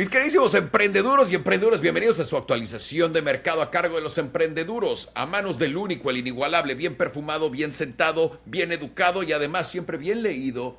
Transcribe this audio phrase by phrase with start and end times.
[0.00, 4.16] Mis queridísimos emprendeduros y emprendedoras, bienvenidos a su actualización de mercado a cargo de los
[4.16, 9.68] emprendeduros, a manos del único, el inigualable, bien perfumado, bien sentado, bien educado y además
[9.68, 10.78] siempre bien leído.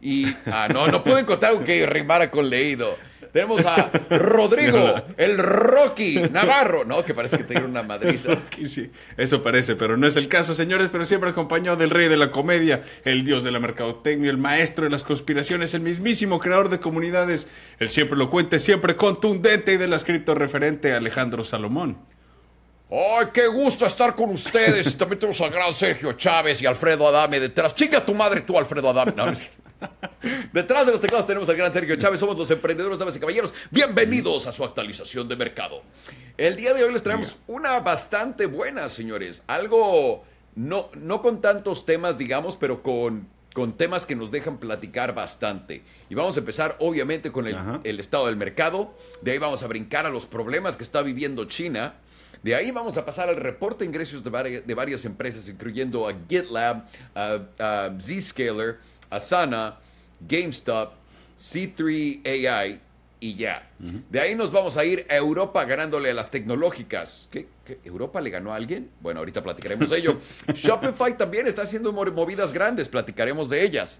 [0.00, 2.96] Y, ah, no, no puedo encontrar algo que rimara con leído.
[3.32, 6.84] Tenemos a Rodrigo, el Rocky Navarro.
[6.84, 8.42] No, que parece que te dieron una madriza.
[8.68, 10.90] sí, eso parece, pero no es el caso, señores.
[10.92, 14.84] Pero siempre acompañado del rey de la comedia, el dios de la mercadotecnia, el maestro
[14.84, 17.46] de las conspiraciones, el mismísimo creador de comunidades,
[17.78, 21.96] el siempre lo cuente, siempre contundente y de las cripto referente, Alejandro Salomón.
[22.90, 24.94] ¡Ay, qué gusto estar con ustedes!
[24.98, 27.74] También tenemos al gran Sergio Chávez y Alfredo Adame detrás.
[27.74, 29.14] ¡Chinga tu madre tú, Alfredo Adame!
[29.16, 29.24] No,
[30.52, 32.20] Detrás de los teclados tenemos al gran Sergio Chávez.
[32.20, 33.54] Somos los emprendedores, damas y caballeros.
[33.70, 35.82] Bienvenidos a su actualización de mercado.
[36.36, 39.42] El día de hoy les traemos una bastante buena, señores.
[39.46, 40.24] Algo,
[40.54, 45.82] no, no con tantos temas, digamos, pero con, con temas que nos dejan platicar bastante.
[46.08, 48.94] Y vamos a empezar, obviamente, con el, el estado del mercado.
[49.20, 51.94] De ahí vamos a brincar a los problemas que está viviendo China.
[52.42, 56.08] De ahí vamos a pasar al reporte de ingresos de varias, de varias empresas, incluyendo
[56.08, 58.78] a GitLab, a, a Zscaler,
[59.12, 59.78] Asana,
[60.26, 60.94] GameStop,
[61.38, 62.80] C3 AI
[63.20, 63.68] y ya.
[63.78, 67.28] De ahí nos vamos a ir a Europa ganándole a las tecnológicas.
[67.30, 67.46] ¿Qué,
[67.84, 68.90] europa le ganó a alguien?
[69.00, 70.18] Bueno, ahorita platicaremos de ello.
[70.54, 73.98] Shopify también está haciendo movidas grandes, platicaremos de ellas.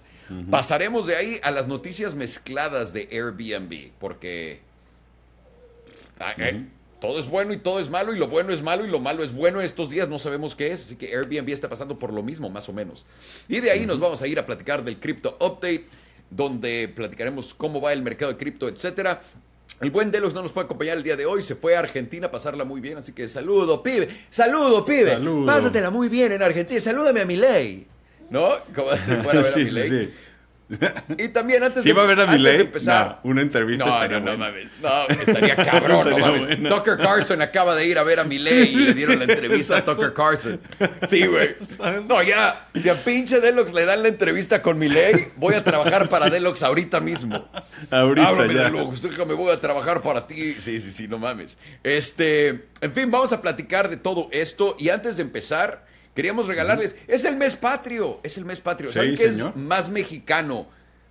[0.50, 4.60] Pasaremos de ahí a las noticias mezcladas de Airbnb, porque...
[6.18, 6.64] Ah, eh,
[7.03, 9.25] todo es bueno y todo es malo y lo bueno es malo y lo malo
[9.25, 9.61] es bueno.
[9.61, 12.69] Estos días no sabemos qué es, así que Airbnb está pasando por lo mismo, más
[12.69, 13.05] o menos.
[13.48, 15.86] Y de ahí nos vamos a ir a platicar del Crypto Update,
[16.30, 19.20] donde platicaremos cómo va el mercado de cripto, etcétera.
[19.80, 22.28] El buen Delos no nos puede acompañar el día de hoy, se fue a Argentina
[22.28, 26.80] a pasarla muy bien, así que saludo, pibe, saludo, pibe, pásatela muy bien en Argentina,
[26.80, 27.89] salúdame a mi ley,
[28.30, 28.48] ¿no?
[28.73, 30.14] Como si fuera a ver a mi ley.
[31.19, 33.20] Y también antes de, a ver a empezar.
[33.23, 33.84] una entrevista.
[33.84, 34.69] No, no, no, mames.
[34.81, 36.69] No, estaría cabrón, no mames.
[36.69, 39.84] Tucker Carlson acaba de ir a ver a Miley y le dieron la entrevista a
[39.84, 40.61] Tucker Carlson.
[41.09, 41.56] Sí, güey.
[42.09, 42.69] No, ya.
[42.74, 46.63] Si a pinche Deluxe le dan la entrevista con Miley, voy a trabajar para Deluxe
[46.63, 47.48] ahorita mismo.
[47.91, 48.64] Ahorita Háblame, ya.
[48.64, 50.55] Deluxe, me voy a trabajar para ti.
[50.58, 51.57] Sí, sí, sí, no mames.
[51.83, 56.96] Este, en fin, vamos a platicar de todo esto y antes de empezar Queríamos regalarles.
[57.06, 58.20] Es el mes patrio.
[58.23, 58.90] Es el mes patrio.
[58.90, 60.67] ¿Saben qué es más mexicano?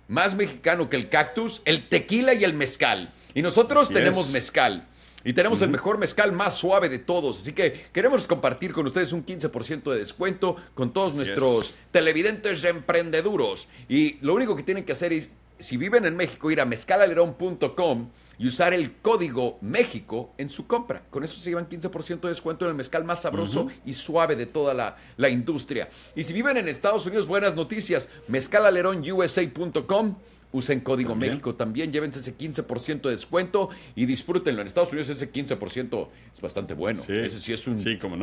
[0.08, 3.12] Más mexicano que el cactus, el tequila y el mezcal.
[3.34, 4.86] Y nosotros tenemos mezcal.
[5.24, 7.40] Y tenemos el mejor mezcal más suave de todos.
[7.40, 13.68] Así que queremos compartir con ustedes un 15% de descuento con todos nuestros televidentes emprendeduros.
[13.88, 18.08] Y lo único que tienen que hacer es, si viven en México, ir a mezcalalerón.com
[18.42, 21.04] y usar el código México en su compra.
[21.10, 24.46] Con eso se llevan 15% de descuento en el mezcal más sabroso y suave de
[24.46, 25.88] toda la, la, industria.
[26.16, 30.16] Y si viven en Estados Unidos, buenas noticias, mezcalaleronusa.com.
[30.54, 34.60] Usen código México también, llévense ese 15% de descuento y disfrútenlo.
[34.60, 37.02] En Estados Unidos ese 15% es bastante bueno.
[37.08, 37.78] ese sí es un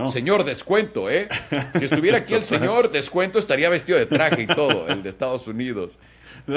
[0.09, 1.28] señor descuento, ¿eh?
[1.80, 5.47] Si estuviera aquí el señor descuento estaría vestido de traje y todo, el de Estados
[5.47, 5.97] Unidos.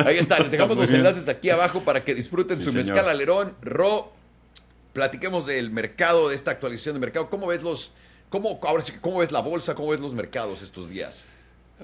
[0.04, 3.54] Ahí está, les dejamos los enlaces aquí abajo para que disfruten su mezcal alerón.
[3.62, 4.12] Ro,
[4.92, 7.30] platiquemos del mercado, de esta actualización de mercado.
[7.30, 7.92] ¿Cómo ves los,
[8.28, 11.24] cómo, ahora sí, cómo ves la bolsa, cómo ves los mercados estos días?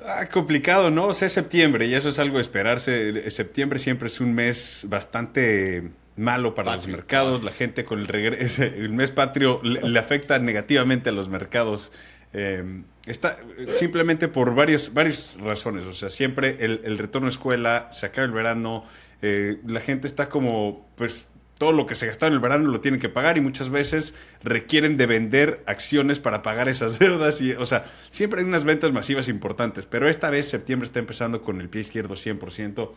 [0.07, 1.07] Ah, complicado, ¿no?
[1.07, 3.31] O sea, es septiembre y eso es algo de esperarse.
[3.31, 7.43] Septiembre siempre es un mes bastante malo para los mercados.
[7.43, 11.93] La gente con el regreso, el mes patrio le, afecta negativamente a los mercados.
[12.33, 13.39] Eh, está
[13.75, 15.85] simplemente por varias, varias razones.
[15.85, 18.85] O sea, siempre el, retorno a escuela, se acaba el verano,
[19.23, 22.81] eh, la gente está como, pues, todo lo que se gastó en el verano lo
[22.81, 24.15] tienen que pagar y muchas veces
[24.45, 27.41] requieren de vender acciones para pagar esas deudas.
[27.41, 31.43] Y, o sea, siempre hay unas ventas masivas importantes, pero esta vez septiembre está empezando
[31.43, 32.91] con el pie izquierdo 100%.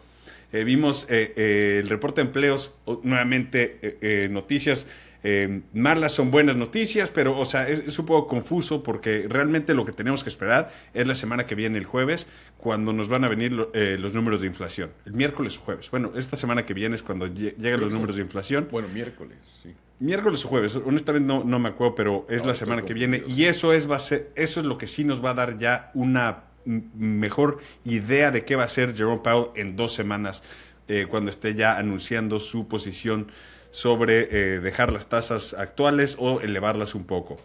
[0.54, 4.86] Eh, vimos eh, eh, el reporte de empleos, nuevamente noticias
[5.24, 9.86] eh, malas son buenas noticias, pero, o sea, es, un poco confuso porque realmente lo
[9.86, 12.28] que tenemos que esperar es la semana que viene, el jueves,
[12.58, 14.92] cuando nos van a venir eh, los números de inflación.
[15.06, 15.92] El miércoles o jueves.
[15.92, 18.68] Bueno, esta semana que viene es cuando llegan los números de inflación.
[18.72, 19.76] Bueno, miércoles, sí.
[20.00, 23.22] Miércoles o jueves, honestamente no, no me acuerdo, pero es la semana que viene.
[23.28, 25.60] Y eso es, va a ser, eso es lo que sí nos va a dar
[25.60, 30.44] ya una mejor idea de qué va a ser Jerome Powell en dos semanas,
[30.88, 33.28] eh, cuando esté ya anunciando su posición
[33.72, 37.38] sobre eh, dejar las tasas actuales o elevarlas un poco.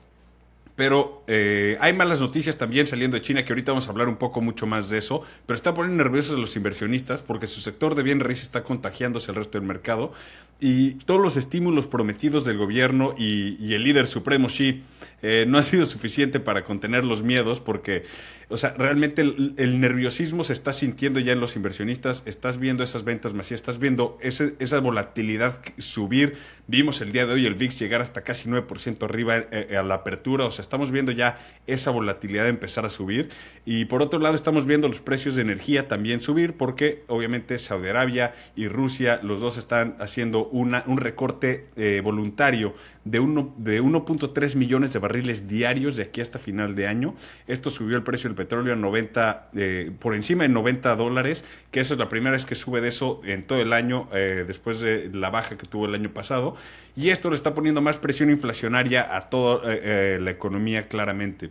[0.77, 4.17] Pero eh, hay malas noticias también saliendo de China, que ahorita vamos a hablar un
[4.17, 7.95] poco mucho más de eso, pero está poniendo nerviosos a los inversionistas porque su sector
[7.95, 10.13] de bienes raíces está contagiándose al resto del mercado.
[10.59, 14.83] Y todos los estímulos prometidos del gobierno y, el líder supremo Xi
[15.23, 18.05] eh, no ha sido suficiente para contener los miedos porque,
[18.49, 23.05] o sea, realmente el, nerviosismo se está sintiendo ya en los inversionistas, estás viendo esas
[23.05, 26.37] ventas masivas, estás viendo esa volatilidad subir,
[26.69, 29.83] vimos el día de hoy el VIX llegar hasta casi 9% arriba eh, eh, a
[29.83, 33.31] la apertura, o sea, estamos viendo ya esa volatilidad empezar a subir.
[33.65, 37.89] Y por otro lado estamos viendo los precios de energía también subir porque obviamente Saudi
[37.89, 41.67] Arabia y Rusia, los dos están haciendo un recorte
[42.03, 42.75] voluntario
[43.07, 43.19] de,
[43.57, 47.15] de 1.3 millones de barriles diarios de aquí hasta final de año.
[47.47, 51.81] Esto subió el precio del petróleo a 90, eh, por encima de 90 dólares, que
[51.81, 54.81] eso es la primera vez que sube de eso en todo el año, eh, después
[54.81, 56.57] de la baja que tuvo el año pasado.
[56.97, 61.51] Y esto le está poniendo más presión inflacionaria a toda eh, la economía claramente.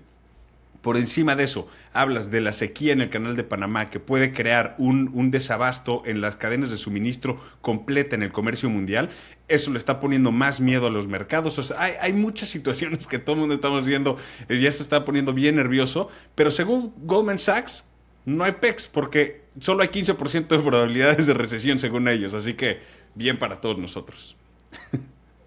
[0.86, 4.34] Por encima de eso, hablas de la sequía en el canal de Panamá que puede
[4.34, 9.10] crear un, desabasto en las cadenas de suministro completa en el comercio mundial.
[9.48, 11.72] Eso le está poniendo más miedo a los mercados.
[11.72, 15.56] Hay, muchas situaciones que todo el mundo estamos viendo y ya se está poniendo bien
[15.56, 16.08] nervioso.
[16.36, 17.84] Pero según Goldman Sachs,
[18.24, 22.36] no hay PEX porque solo hay 15% de probabilidades de recesión según ellos.
[22.36, 22.82] Así que
[23.16, 24.38] bien para todos nosotros.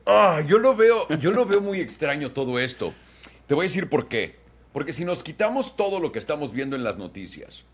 [0.05, 2.95] Ah, yo lo veo, yo lo veo muy extraño todo esto.
[3.47, 4.48] Te voy a decir por qué.
[4.73, 7.65] Porque si nos quitamos todo lo que estamos viendo en las noticias,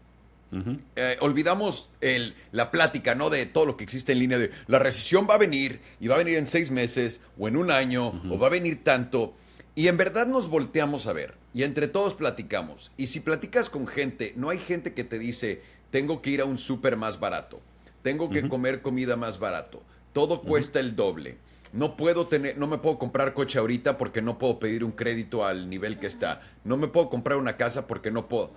[0.94, 3.28] eh, olvidamos el, la plática, ¿no?
[3.28, 6.14] De todo lo que existe en línea de la recesión va a venir y va
[6.14, 9.34] a venir en seis meses o en un año o va a venir tanto.
[9.74, 12.92] Y en verdad nos volteamos a ver y entre todos platicamos.
[12.96, 16.44] Y si platicas con gente, no hay gente que te dice, tengo que ir a
[16.44, 17.60] un súper más barato,
[18.02, 19.82] tengo que comer comida más barato,
[20.12, 21.36] todo cuesta el doble
[21.74, 25.44] no puedo tener, no me puedo comprar coche ahorita porque no puedo pedir un crédito
[25.44, 26.40] al nivel que está.
[26.62, 28.52] No me puedo comprar una casa porque no puedo.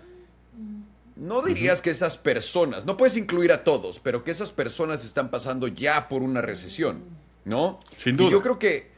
[1.15, 5.31] No dirías que esas personas, no puedes incluir a todos, pero que esas personas están
[5.31, 7.01] pasando ya por una recesión,
[7.43, 7.79] ¿no?
[7.95, 8.29] Sin duda.
[8.29, 8.91] yo creo que,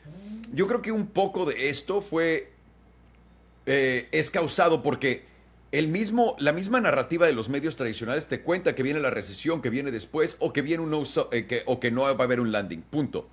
[0.51, 2.51] yo creo que un poco de esto fue,
[3.65, 5.23] eh, es causado porque
[5.71, 9.61] el mismo, la misma narrativa de los medios tradicionales te cuenta que viene la recesión,
[9.61, 12.41] que viene después, o que viene un eh, que, o que no va a haber
[12.41, 13.29] un landing, punto.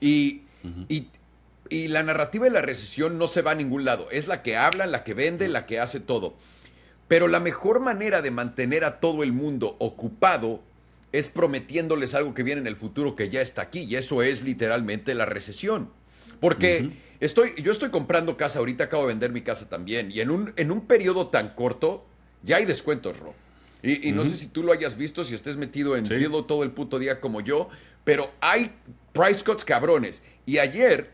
[0.00, 0.42] Y,
[0.88, 4.08] y, la narrativa de la recesión no se va a ningún lado.
[4.10, 6.36] Es la que habla, la que vende, la que hace todo.
[7.08, 10.62] Pero la mejor manera de mantener a todo el mundo ocupado
[11.12, 13.80] es prometiéndoles algo que viene en el futuro que ya está aquí.
[13.80, 15.90] Y eso es literalmente la recesión.
[16.40, 16.90] Porque
[17.20, 20.10] estoy, yo estoy comprando casa ahorita, acabo de vender mi casa también.
[20.10, 22.06] Y en un, en un periodo tan corto,
[22.42, 23.34] ya hay descuentos, Ro.
[23.82, 26.72] Y, no sé si tú lo hayas visto, si estés metido en cielo todo el
[26.72, 27.68] puto día como yo,
[28.06, 28.70] pero hay
[29.12, 30.22] price cuts cabrones.
[30.46, 31.10] Y ayer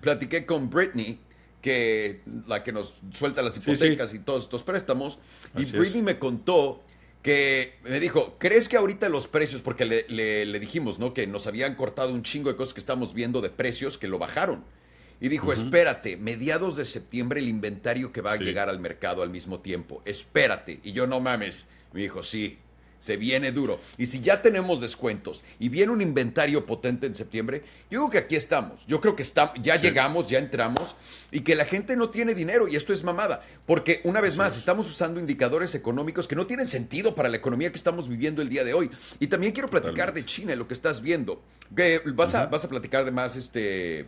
[0.00, 1.18] platiqué con Britney,
[1.60, 5.18] que la que nos suelta las hipotecas y todos estos préstamos,
[5.58, 6.84] y Britney me contó
[7.20, 11.12] que me dijo, ¿crees que ahorita los precios, porque le, dijimos, ¿no?
[11.12, 14.20] Que nos habían cortado un chingo de cosas que estamos viendo de precios que lo
[14.20, 14.62] bajaron.
[15.20, 19.30] Y dijo, espérate, mediados de septiembre el inventario que va a llegar al mercado al
[19.30, 20.78] mismo tiempo, espérate.
[20.84, 21.66] Y yo no mames.
[21.92, 22.58] Me dijo, sí,
[23.00, 23.80] se viene duro.
[23.98, 28.18] Y si ya tenemos descuentos y viene un inventario potente en septiembre, yo creo que
[28.18, 28.86] aquí estamos.
[28.86, 30.94] Yo creo que está, ya llegamos, ya entramos
[31.32, 33.44] y que la gente no tiene dinero y esto es mamada.
[33.66, 37.70] Porque una vez más, estamos usando indicadores económicos que no tienen sentido para la economía
[37.70, 38.90] que estamos viviendo el día de hoy.
[39.18, 41.42] Y también quiero platicar de China, lo que estás viendo.
[41.74, 44.06] Que vas, a, vas a platicar de más, este,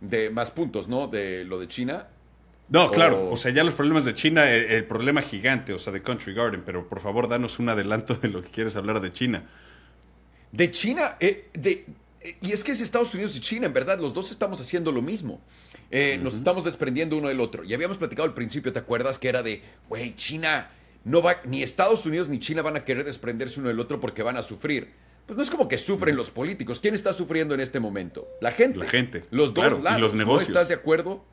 [0.00, 1.06] de más puntos, ¿no?
[1.06, 2.08] De lo de China.
[2.74, 6.02] No, claro, o sea, ya los problemas de China, el, problema gigante, o sea, de
[6.02, 9.44] Country Garden, pero por favor, danos un adelanto de lo que quieres hablar de China.
[10.50, 11.86] De China, eh, de,
[12.20, 14.90] eh, y es que es Estados Unidos y China, en verdad, los dos estamos haciendo
[14.90, 15.40] lo mismo.
[15.92, 17.62] Eh, nos estamos desprendiendo uno del otro.
[17.62, 19.20] Y habíamos platicado al principio, ¿te acuerdas?
[19.20, 20.68] Que era de, güey, China
[21.04, 24.24] no va, ni Estados Unidos ni China van a querer desprenderse uno del otro porque
[24.24, 24.88] van a sufrir
[25.26, 26.80] pues no es como que sufren los políticos.
[26.80, 28.28] ¿Quién está sufriendo en este momento?
[28.40, 28.78] La gente.
[28.78, 29.24] La gente.
[29.30, 29.98] Los dos lados.
[29.98, 30.50] Y los negocios.
[30.50, 31.24] ¿No estás de acuerdo?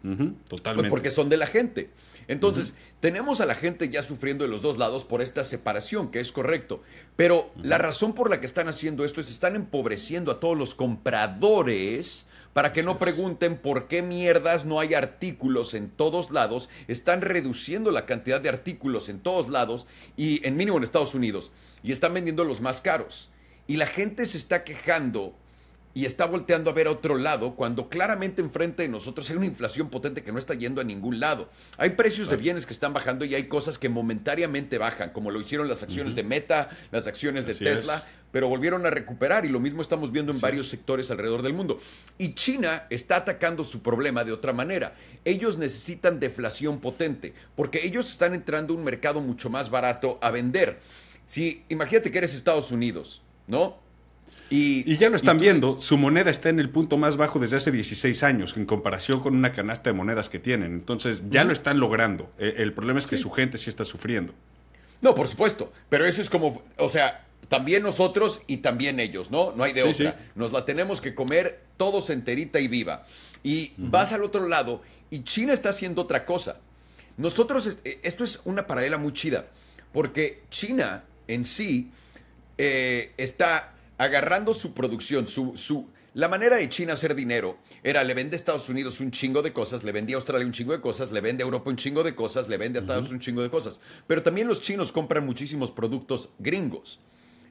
[0.48, 0.90] totalmente.
[0.90, 1.90] Pues porque son de la gente.
[2.28, 6.22] Entonces, tenemos a la gente ya sufriendo de los dos lados por esta separación, que
[6.22, 6.82] es correcto.
[7.18, 10.74] Pero la razón por la que están haciendo esto es están empobreciendo a todos los
[10.74, 16.70] compradores para que no pregunten por qué mierdas no hay artículos en todos lados.
[16.88, 21.52] Están reduciendo la cantidad de artículos en todos lados y en mínimo en Estados Unidos.
[21.84, 23.31] Y están vendiendo los más caros
[23.68, 25.36] y la gente se está quejando
[25.94, 29.46] y está volteando a ver a otro lado cuando claramente enfrente de nosotros hay una
[29.46, 31.50] inflación potente que no está yendo a ningún lado.
[31.78, 35.42] Hay precios de bienes que están bajando y hay cosas que momentáneamente bajan, como lo
[35.42, 39.60] hicieron las acciones de Meta, las acciones de Tesla, pero volvieron a recuperar y lo
[39.60, 41.82] mismo estamos viendo en varios sectores alrededor del mundo.
[42.18, 44.96] Y China está atacando su problema de otra manera.
[45.26, 50.32] Ellos necesitan deflación potente porque ellos están entrando a un mercado mucho más barato a
[50.32, 50.80] vender.
[51.26, 53.78] Si imagínate que eres Estados Unidos, ¿no?
[54.50, 57.72] Y, ya lo están viendo, su moneda está en el punto más bajo desde hace
[57.72, 60.74] 16 años en comparación con una canasta de monedas que tienen.
[60.74, 62.32] Entonces ya lo están logrando.
[62.38, 64.34] E, el, problema es que su gente sí está sufriendo.
[65.02, 69.54] No, por supuesto, pero eso es como, o sea, también nosotros y también ellos, ¿no?
[69.56, 70.20] No hay de otra.
[70.36, 73.06] Nos la tenemos que comer todos enterita y viva.
[73.44, 76.58] Y vas al otro lado y China está haciendo otra cosa.
[77.18, 79.48] Nosotros, eh, esto es una paralela muy chida,
[79.94, 81.92] porque China en sí
[82.58, 88.14] eh, está agarrando su producción, su, su, la manera de China hacer dinero era le
[88.14, 90.82] vende a Estados Unidos un chingo de cosas, le vende a Australia un chingo de
[90.82, 93.20] cosas, le vende a Europa un chingo de cosas, le vende a Estados Unidos un
[93.20, 93.80] chingo de cosas.
[94.08, 97.00] Pero también los chinos compran muchísimos productos gringos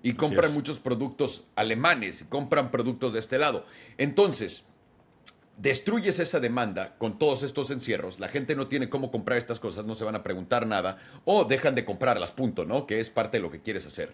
[0.03, 3.65] y compran muchos productos alemanes y compran productos de este lado.
[3.97, 4.65] Entonces,
[5.57, 9.85] destruyes esa demanda con todos estos encierros, la gente no tiene cómo comprar estas cosas,
[9.85, 12.87] no se van a preguntar nada o dejan de comprarlas, punto, ¿no?
[12.87, 14.13] Que es parte de lo que quieres hacer.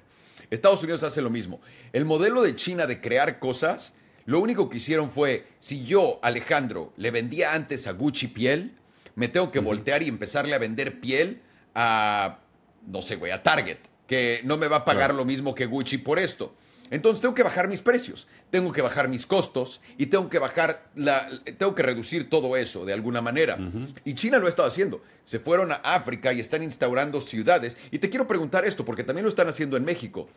[0.50, 1.60] Estados Unidos hace lo mismo.
[1.92, 6.92] El modelo de China de crear cosas, lo único que hicieron fue, si yo, Alejandro,
[6.96, 8.76] le vendía antes a Gucci piel,
[9.14, 11.40] me tengo que voltear y empezarle a vender piel
[11.74, 12.40] a,
[12.86, 15.98] no sé, güey, a Target, que no me va a pagar lo mismo que Gucci
[15.98, 16.54] por esto.
[16.90, 20.88] Entonces tengo que bajar mis precios, tengo que bajar mis costos y tengo que bajar
[20.94, 21.28] la,
[21.58, 23.58] tengo que reducir todo eso de alguna manera.
[24.04, 25.02] Y China lo ha estado haciendo.
[25.24, 27.76] Se fueron a África y están instaurando ciudades.
[27.90, 30.28] Y te quiero preguntar esto, porque también lo están haciendo en México.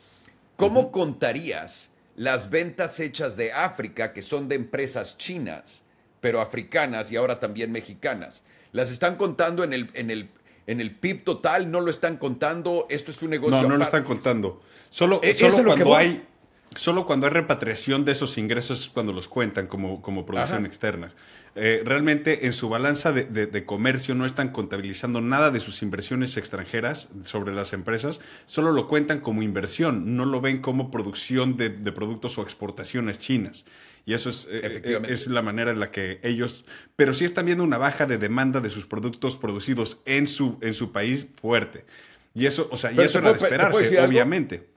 [0.55, 5.83] ¿Cómo contarías las ventas hechas de África, que son de empresas chinas,
[6.19, 8.43] pero africanas y ahora también mexicanas?
[8.71, 10.29] ¿Las están contando en el, en el,
[10.67, 11.71] en el PIB total?
[11.71, 12.85] ¿No lo están contando?
[12.89, 13.61] ¿Esto es un negocio?
[13.61, 14.61] No, no lo están contando.
[14.89, 16.27] Solo, e, solo cuando hay
[16.75, 21.13] solo cuando hay repatriación de esos ingresos es cuando los cuentan como, como producción externa.
[21.55, 27.09] Eh, realmente en su balanza de, comercio no están contabilizando nada de sus inversiones extranjeras
[27.25, 32.37] sobre las empresas, solo lo cuentan como inversión, no lo ven como producción de, productos
[32.37, 33.65] o exportaciones chinas.
[34.05, 37.45] Y eso es, eh, eh, es la manera en la que ellos, pero sí están
[37.45, 41.85] viendo una baja de demanda de sus productos producidos en su, en su país fuerte.
[42.33, 44.67] Y eso, o sea, y eso era de esperarse, obviamente.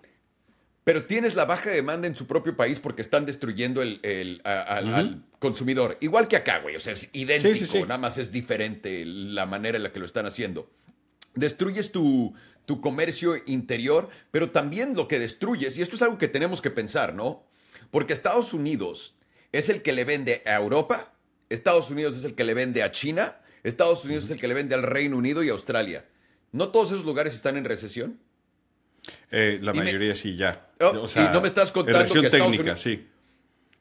[0.85, 5.97] Pero tienes la baja demanda en su propio país porque están destruyendo el, al consumidor.
[6.01, 6.75] Igual que acá, güey.
[6.75, 10.27] O sea, es idéntico, nada más es diferente la manera en la que lo están
[10.27, 10.71] haciendo.
[11.35, 12.35] Destruyes tu,
[12.67, 16.71] tu comercio interior, pero también lo que destruyes, y esto es algo que tenemos que
[16.71, 17.45] pensar, ¿no?
[17.91, 19.15] Porque Estados Unidos
[19.53, 21.13] es el que le vende a Europa,
[21.49, 24.55] Estados Unidos es el que le vende a China, Estados Unidos es el que le
[24.55, 26.07] vende al Reino Unido y a Australia.
[26.51, 28.19] ¿No todos esos lugares están en recesión?
[29.31, 30.69] Eh, la mayoría sí, ya.
[30.81, 33.09] Oh, y no me estás contando que técnica, sí.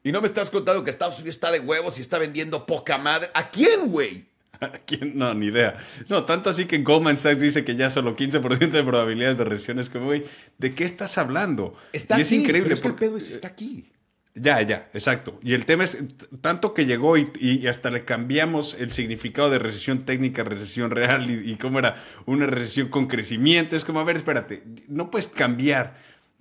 [0.03, 2.97] Y no me estás contando que Estados Unidos está de huevos y está vendiendo poca
[2.97, 3.29] madre.
[3.33, 4.25] ¿A quién, güey?
[4.59, 5.17] ¿A quién?
[5.17, 5.77] No, ni idea.
[6.09, 9.79] No, tanto así que Goldman Sachs dice que ya solo 15% de probabilidades de recesión.
[9.79, 10.23] Es como, güey,
[10.57, 11.75] ¿de qué estás hablando?
[11.93, 12.63] Está y es increíble.
[12.63, 13.85] Pero es que el pedo es, está aquí.
[14.33, 15.39] Ya, ya, exacto.
[15.43, 15.97] Y el tema es
[16.39, 21.51] tanto que llegó y, hasta le cambiamos el significado de recesión técnica, recesión real y,
[21.51, 23.75] y, cómo era una recesión con crecimiento.
[23.75, 25.97] Es como, a ver, espérate, no puedes cambiar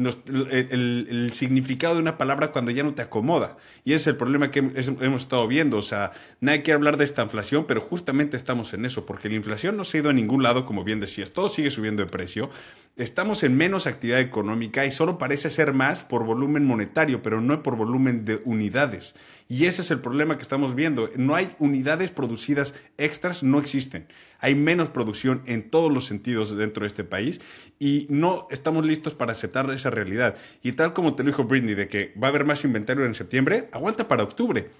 [0.08, 3.56] el, significado de una palabra cuando ya no te acomoda.
[3.84, 5.78] Y ese es el problema que hemos estado viendo.
[5.78, 9.36] O sea, nadie quiere hablar de esta inflación, pero justamente estamos en eso, porque la
[9.36, 12.08] inflación no se ha ido a ningún lado, como bien decías, todo sigue subiendo de
[12.08, 12.50] precio.
[12.96, 17.62] Estamos en menos actividad económica y solo parece ser más por volumen monetario, pero no
[17.62, 19.14] por volumen de unidades.
[19.50, 21.10] Y ese es el problema que estamos viendo.
[21.16, 24.06] No hay unidades producidas extras, no existen.
[24.38, 27.40] Hay menos producción en todos los sentidos dentro de este país
[27.80, 30.36] y no estamos listos para aceptar esa realidad.
[30.62, 33.14] Y tal como te lo dijo Britney, de que va a haber más inventario en
[33.16, 34.70] septiembre, aguanta para octubre.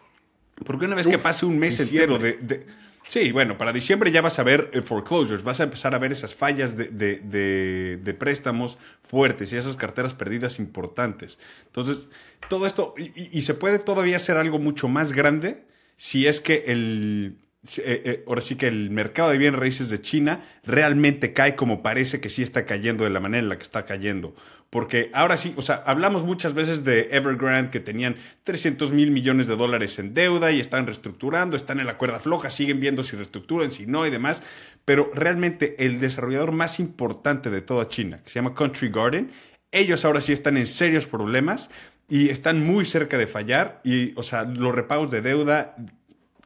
[0.65, 2.65] Porque una vez que pase un mes entero de,
[3.11, 6.13] Sí, bueno, para diciembre ya vas a ver eh, foreclosures, vas a empezar a ver
[6.13, 11.37] esas fallas de, préstamos fuertes y esas carteras perdidas importantes.
[11.67, 12.07] Entonces,
[12.49, 15.65] todo esto, y, se puede todavía hacer algo mucho más grande
[15.97, 20.01] si es que el, eh, eh, ahora sí que el mercado de bienes raíces de
[20.01, 23.65] China realmente cae como parece que sí está cayendo de la manera en la que
[23.65, 24.35] está cayendo.
[24.71, 29.47] Porque ahora sí, o sea, hablamos muchas veces de Evergrande que tenían 300 mil millones
[29.47, 33.17] de dólares en deuda y están reestructurando, están en la cuerda floja, siguen viendo si
[33.17, 34.43] reestructuran, si no y demás.
[34.87, 39.31] Pero realmente el desarrollador más importante de toda China, que se llama Country Garden,
[39.71, 41.69] ellos ahora sí están en serios problemas
[42.09, 45.77] y están muy cerca de fallar y, o sea, los repagos de deuda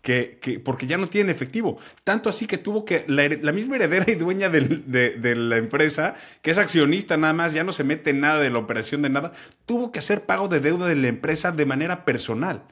[0.05, 1.79] que, porque ya no tiene efectivo.
[2.05, 6.59] Tanto así que tuvo que, la, misma heredera y dueña de, la empresa, que es
[6.59, 9.33] accionista nada más, ya no se mete en nada de la operación de nada,
[9.65, 12.65] tuvo que hacer pago de deuda de la empresa de manera personal.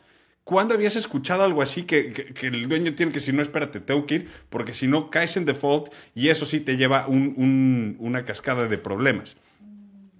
[0.44, 4.14] ¿Cuándo habías escuchado algo así que, el dueño tiene que si no, espérate, tengo que
[4.16, 8.76] ir, porque si no caes en default y eso sí te lleva una cascada de
[8.76, 9.36] problemas?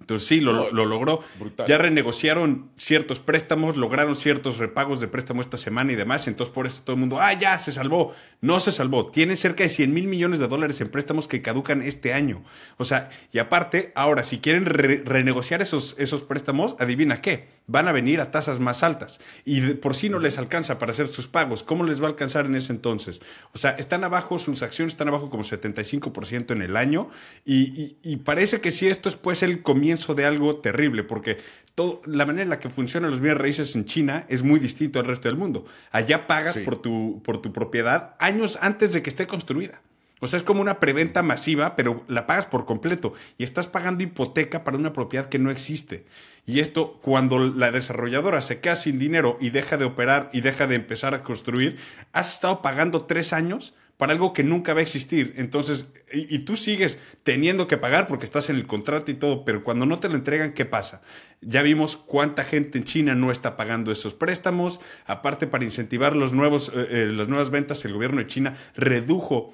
[0.03, 1.21] Entonces sí, lo, lo logró.
[1.39, 1.65] brutal.
[1.65, 6.27] Ya renegociaron ciertos préstamos, lograron ciertos repagos de préstamo esta semana y demás.
[6.27, 8.13] Entonces por eso todo el mundo, ah, ya, se salvó.
[8.41, 9.09] No se salvó.
[9.11, 12.43] Tiene cerca de 100 mil millones de dólares en préstamos que caducan este año.
[12.77, 17.87] O sea, y aparte, ahora, si quieren re- renegociar esos, esos préstamos, adivina qué, van
[17.87, 19.19] a venir a tasas más altas.
[19.45, 21.63] Y de por sí no les alcanza para hacer sus pagos.
[21.63, 23.21] ¿Cómo les va a alcanzar en ese entonces?
[23.53, 27.09] O sea, están abajo, sus acciones están abajo como 75% en el año.
[27.45, 31.37] Y, y- y parece que sí, esto es pues el comienzo de algo terrible, porque
[31.75, 34.99] todo, la manera en la que funcionan los bienes raíces en China es muy distinto
[34.99, 35.65] al resto del mundo.
[35.91, 36.59] Allá pagas Sí.
[36.61, 39.81] por, tu, por tu propiedad años antes de que esté construida.
[40.23, 44.05] O sea, es como una preventa masiva, pero la pagas por completo y estás pagando
[44.05, 46.05] hipoteca para una propiedad que no existe.
[46.45, 50.65] Y esto, cuando la desarrolladora se queda sin dinero y deja de operar y deja
[50.65, 51.75] de empezar a construir,
[52.13, 55.33] has estado pagando tres años para algo que nunca va a existir.
[55.35, 59.65] Entonces, y, tú sigues teniendo que pagar porque estás en el contrato y todo, pero
[59.65, 61.01] cuando no te lo entregan, ¿qué pasa?
[61.41, 64.79] Ya vimos cuánta gente en China no está pagando esos préstamos.
[65.05, 69.53] Aparte, para incentivar los nuevos, eh, eh, las nuevas ventas, el gobierno de China redujo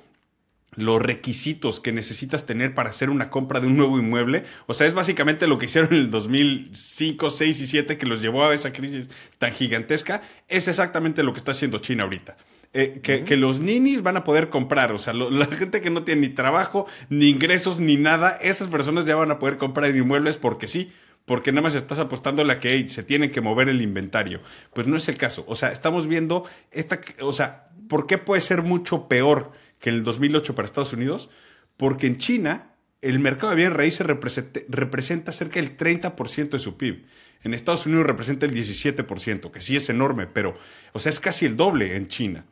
[0.80, 4.44] los requisitos que necesitas tener para hacer una compra de un nuevo inmueble.
[4.68, 8.22] O sea, es básicamente lo que hicieron en el 2005, 6 y 7 que los
[8.22, 10.22] llevó a esa crisis tan gigantesca.
[10.48, 12.38] Es exactamente lo que está haciendo China ahorita.
[12.74, 15.90] Eh, que, que los ninis van a poder comprar, o sea, lo- la gente que
[15.90, 19.96] no tiene ni trabajo, ni ingresos, ni nada, esas personas ya van a poder comprar
[19.96, 20.92] inmuebles porque sí,
[21.26, 24.42] porque nada más estás apostando a la que hey, se tiene que mover el inventario.
[24.74, 25.46] Pues no es el caso.
[25.48, 29.96] O sea, estamos viendo esta, o sea, ¿por qué puede ser mucho peor que en
[29.96, 31.30] el 2008 para Estados Unidos?
[31.78, 37.06] Porque en China el mercado de bienes raíces representa, cerca del 30% de su PIB.
[37.44, 40.58] En Estados Unidos representa el 17%, que sí es enorme, pero,
[40.92, 42.46] o sea, es casi el doble en China.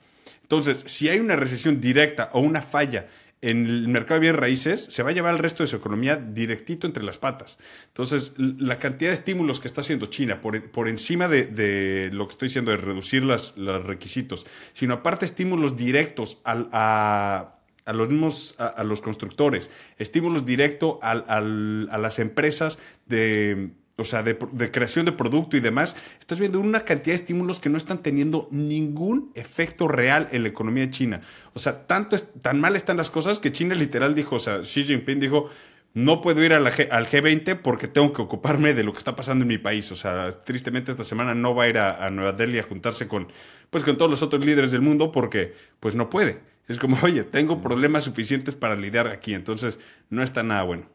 [0.43, 3.07] Entonces, si hay una recesión directa o una falla
[3.41, 6.15] en el mercado de bienes raíces, se va a llevar el resto de su economía
[6.15, 7.59] directito entre las patas.
[7.87, 12.27] Entonces, la cantidad de estímulos que está haciendo China, por, por encima de, de lo
[12.27, 13.53] que estoy diciendo, de reducir los
[13.85, 17.53] requisitos, sino aparte estímulos directos al- a,
[17.85, 24.03] a los mismos, a, a los constructores, estímulos directos al- a las empresas de, o
[24.03, 27.69] sea, de, de creación de producto y demás, estás viendo una cantidad de estímulos que
[27.69, 31.21] no están teniendo ningún efecto real en la economía China.
[31.53, 34.61] O sea, tanto es- tan mal están las cosas que China literal dijo, o sea,
[34.61, 35.49] Xi Jinping dijo,
[35.93, 38.99] no puedo ir a la G- al G20 porque tengo que ocuparme de lo que
[38.99, 39.91] está pasando en mi país.
[39.91, 43.07] O sea, tristemente esta semana no va a ir a, a Nueva Delhi a juntarse
[43.07, 43.29] con,
[43.71, 46.41] pues, con todos los otros líderes del mundo porque pues no puede.
[46.67, 49.79] Es como, oye, tengo problemas suficientes para lidiar aquí, entonces
[50.09, 50.87] no está nada bueno.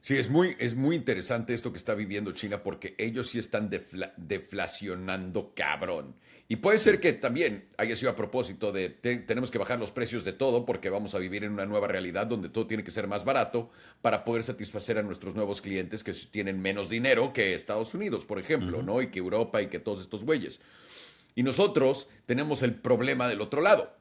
[0.00, 3.68] Sí, es muy, es muy interesante esto que está viviendo China porque ellos sí están
[3.70, 6.14] defla- deflacionando cabrón.
[6.50, 9.90] Y puede ser que también haya sido a propósito de te- tenemos que bajar los
[9.90, 12.90] precios de todo porque vamos a vivir en una nueva realidad donde todo tiene que
[12.90, 17.52] ser más barato para poder satisfacer a nuestros nuevos clientes que tienen menos dinero que
[17.52, 19.02] Estados Unidos, por ejemplo, ¿no?
[19.02, 20.60] Y que Europa y que todos estos güeyes.
[21.34, 23.94] Y nosotros tenemos el problema del otro lado.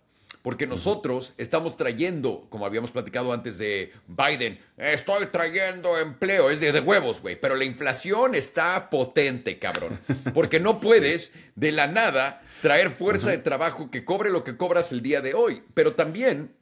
[0.47, 6.71] Porque nosotros estamos trayendo, como habíamos platicado antes de Biden, estoy trayendo empleo, es de,
[6.71, 7.37] de huevos, güey.
[7.37, 9.99] Pero la inflación está potente, cabrón.
[10.33, 14.93] Porque no puedes de la nada traer fuerza de trabajo que cobre lo que cobras
[14.93, 15.63] el día de hoy.
[15.73, 16.55] Pero también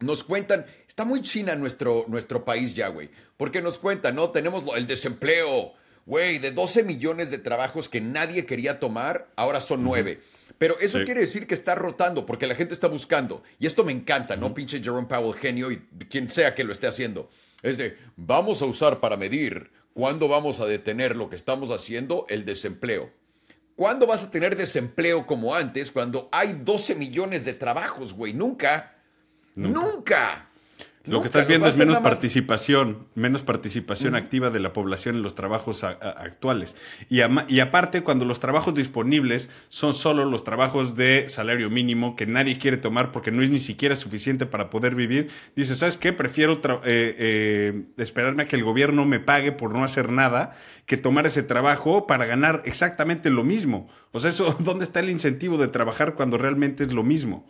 [0.00, 3.10] nos cuentan, está muy china nuestro, nuestro país ya, güey.
[3.36, 4.30] Porque nos cuentan, ¿no?
[4.30, 5.74] Tenemos el desempleo,
[6.06, 10.20] güey, de 12 millones de trabajos que nadie quería tomar, ahora son 9.
[10.58, 11.04] Pero eso Sí.
[11.04, 13.42] quiere decir que está rotando porque la gente está buscando.
[13.58, 14.52] Y esto me encanta, ¿no?
[14.52, 15.78] Pinche Jerome Powell, genio, y
[16.10, 17.30] quien sea que lo esté haciendo.
[17.62, 22.26] Es de, vamos a usar para medir cuándo vamos a detener lo que estamos haciendo,
[22.28, 23.10] el desempleo.
[23.76, 28.34] ¿Cuándo vas a tener desempleo como antes cuando hay 12 millones de trabajos, güey?
[28.34, 28.94] Nunca.
[29.54, 30.49] Nunca.
[31.04, 31.22] Lo Nunca.
[31.22, 35.82] que estás viendo es menos participación, menos participación activa de la población en los trabajos
[35.82, 36.76] a- a- actuales.
[37.08, 37.20] Y,
[37.60, 42.76] aparte, cuando los trabajos disponibles son solo los trabajos de salario mínimo que nadie quiere
[42.76, 46.12] tomar porque no es ni siquiera suficiente para poder vivir, dices, ¿sabes qué?
[46.12, 50.98] Prefiero eh, eh, esperarme a que el gobierno me pague por no hacer nada que
[50.98, 53.88] tomar ese trabajo para ganar exactamente lo mismo.
[54.12, 57.48] O sea, eso, ¿dónde está el incentivo de trabajar cuando realmente es lo mismo?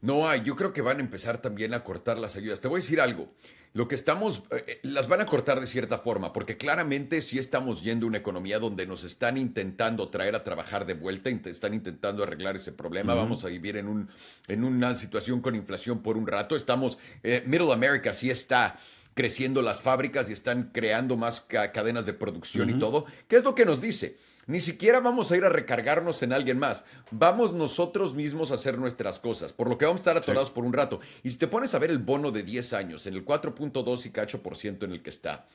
[0.00, 2.60] No hay, yo creo que van a empezar también a cortar las ayudas.
[2.60, 3.32] Te voy a decir algo.
[3.72, 7.38] Lo que estamos, eh, eh, las van a cortar de cierta forma, porque claramente sí
[7.38, 11.74] estamos yendo a una economía donde nos están intentando traer a trabajar de vuelta, están
[11.74, 13.14] intentando arreglar ese problema.
[13.14, 14.08] Vamos a vivir en, un,
[14.48, 16.56] en una situación con inflación por un rato.
[16.56, 18.76] Estamos, eh, Middle America sí está
[19.14, 23.06] creciendo las fábricas y están creando más ca- cadenas de producción y todo.
[23.28, 24.16] ¿Qué es lo que nos dice?
[24.46, 26.84] Ni siquiera vamos a ir a recargarnos en alguien más.
[27.10, 30.64] Vamos nosotros mismos a hacer nuestras cosas, por lo que vamos a estar atorados por
[30.64, 31.00] un rato.
[31.22, 34.10] Y si te pones a ver el bono de 10 años, en el 4.2 y
[34.10, 35.46] cacho por ciento en el que está,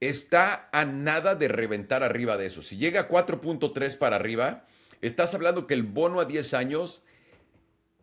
[0.00, 2.62] está a nada de reventar arriba de eso.
[2.62, 4.64] Si llega a 4.3 para arriba,
[5.00, 7.02] estás hablando que el bono a 10 años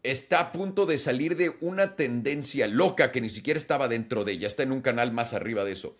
[0.03, 4.33] está a punto de salir de una tendencia loca que ni siquiera estaba dentro de
[4.33, 5.95] ella, está en un canal más arriba de eso,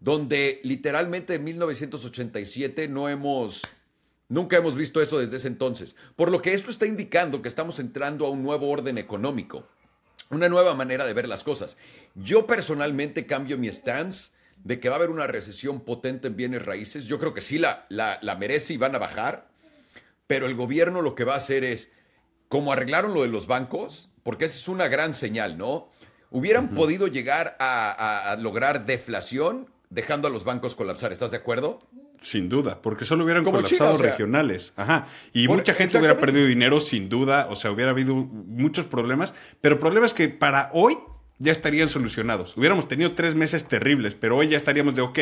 [0.00, 3.62] donde literalmente en 1987 no hemos,
[4.28, 5.96] nunca hemos visto eso desde ese entonces.
[6.16, 9.66] Por lo que esto está indicando que estamos entrando a un nuevo orden económico,
[10.30, 11.76] una nueva manera de ver las cosas.
[12.14, 14.30] Yo personalmente cambio mi stance
[14.64, 17.04] de que va a haber una recesión potente en bienes raíces.
[17.04, 19.48] Yo creo que sí la, la, la merece y van a bajar,
[20.26, 21.90] pero el gobierno lo que va a hacer es
[22.48, 25.90] como arreglaron lo de los bancos, porque esa es una gran señal, ¿no?
[26.30, 31.78] Hubieran podido llegar a, lograr deflación dejando a los bancos colapsar, ¿estás de acuerdo?
[32.20, 34.72] Sin duda, porque solo hubieran colapsado regionales.
[34.76, 35.06] Ajá.
[35.32, 37.46] Y mucha gente hubiera perdido dinero, sin duda.
[37.50, 39.34] O sea, hubiera habido muchos problemas.
[39.60, 40.98] Pero problemas que para hoy
[41.38, 42.56] ya estarían solucionados.
[42.56, 45.18] Hubiéramos tenido tres meses terribles, pero hoy ya estaríamos de, ok,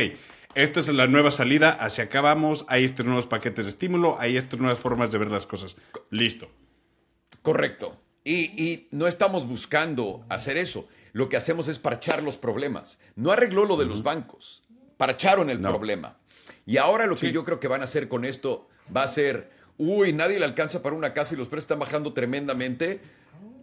[0.54, 4.38] esta es la nueva salida, hacia acá vamos, hay estos nuevos paquetes de estímulo, hay
[4.38, 5.76] estas nuevas formas de ver las cosas.
[6.10, 6.48] Listo.
[7.42, 8.00] Correcto.
[8.24, 10.88] Y, no estamos buscando hacer eso.
[11.16, 12.98] Lo que hacemos es parchar los problemas.
[13.14, 14.62] No arregló lo de los bancos.
[14.98, 16.18] Parcharon el problema.
[16.66, 19.50] Y ahora lo que yo creo que van a hacer con esto va a ser,
[19.78, 23.00] uy, nadie le alcanza para una casa y los precios están bajando tremendamente.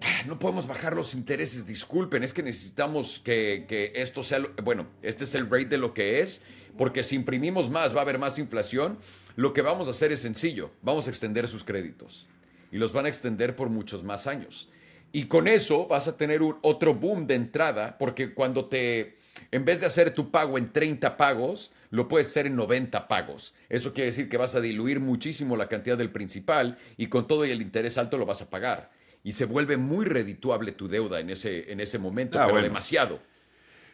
[0.01, 4.87] Ah, no podemos bajar los intereses, disculpen, es que necesitamos que, que esto sea, bueno,
[5.03, 6.41] este es el rate de lo que es,
[6.75, 8.97] porque si imprimimos más va a haber más inflación.
[9.35, 12.25] Lo que vamos a hacer es sencillo, vamos a extender sus créditos
[12.71, 14.69] y los van a extender por muchos más años.
[15.15, 19.19] Y con eso vas a tener un, otro boom de entrada, porque cuando te,
[19.51, 23.53] en vez de hacer tu pago en 30 pagos, lo puedes hacer en 90 pagos.
[23.69, 27.45] Eso quiere decir que vas a diluir muchísimo la cantidad del principal y con todo
[27.45, 28.89] y el interés alto lo vas a pagar.
[29.23, 33.21] Y se vuelve muy redituable tu deuda en ese, en ese momento, ah, pero demasiado.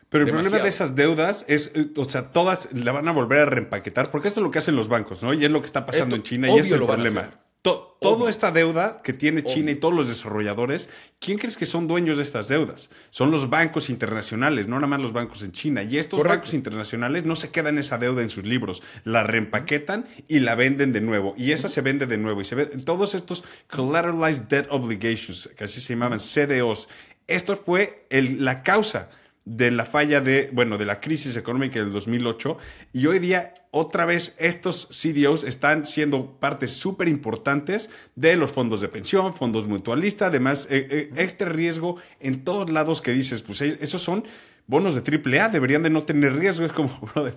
[0.07, 3.39] Pero el problema de esas deudas es, eh, o sea, todas la van a volver
[3.39, 5.33] a reempaquetar, porque esto es lo que hacen los bancos, ¿no?
[5.33, 7.29] Y es lo que está pasando en China y ese es el problema
[7.61, 12.17] toda esta deuda que tiene China y todos los desarrolladores, ¿quién crees que son dueños
[12.17, 12.89] de estas deudas?
[13.09, 15.83] Son los bancos internacionales, no nada más los bancos en China.
[15.83, 20.39] Y estos bancos internacionales no se quedan esa deuda en sus libros, la reempaquetan y
[20.39, 21.35] la venden de nuevo.
[21.37, 22.41] Y esa se vende de nuevo.
[22.41, 26.87] Y se todos estos Collateralized Debt Obligations, que así se llamaban CDOs,
[27.27, 29.09] esto fue la causa
[29.49, 32.57] de la falla de, bueno, de la crisis económica del 2008
[32.93, 38.79] y hoy día otra vez estos CDOs están siendo partes súper importantes de los fondos
[38.79, 43.61] de pensión, fondos mutualistas, además eh, eh, extra riesgo en todos lados que dices, pues
[43.61, 44.23] eh, esos son
[44.67, 47.35] bonos de AAA, deberían de no tener riesgo, es como, brother,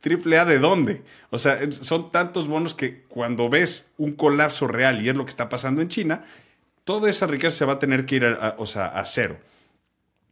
[0.00, 1.02] ¿Triple A de dónde?
[1.30, 5.30] O sea, son tantos bonos que cuando ves un colapso real y es lo que
[5.30, 6.24] está pasando en China,
[6.84, 9.38] toda esa riqueza se va a tener que ir o sea, a cero.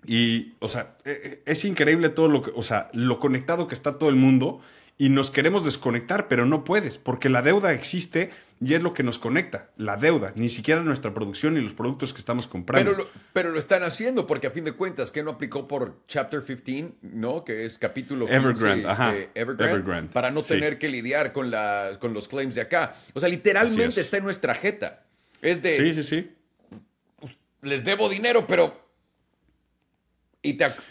[0.07, 3.75] Y, o sea, e, e, es increíble todo lo que, o sea, lo conectado que
[3.75, 4.61] está todo el mundo
[4.99, 8.31] y nos queremos desconectar, pero no puedes, porque la deuda existe
[8.65, 12.15] y es lo que nos conecta, la deuda, ni siquiera nuestra producción y los productos
[12.15, 12.91] que estamos comprando.
[12.91, 15.99] Pero lo, pero lo están haciendo, porque a fin de cuentas, ¿qué no aplicó por
[16.09, 17.45] Chapter 15, ¿no?
[17.45, 19.15] Que es capítulo 15 Evergrande, ajá.
[19.35, 22.97] Evergrande, para no tener que lidiar con, la, con los claims de acá.
[23.13, 25.05] O sea, literalmente está en nuestra jeta.
[25.43, 25.77] Es de...
[25.77, 26.31] Sí, sí, sí.
[27.21, 28.86] Pues, les debo dinero, pero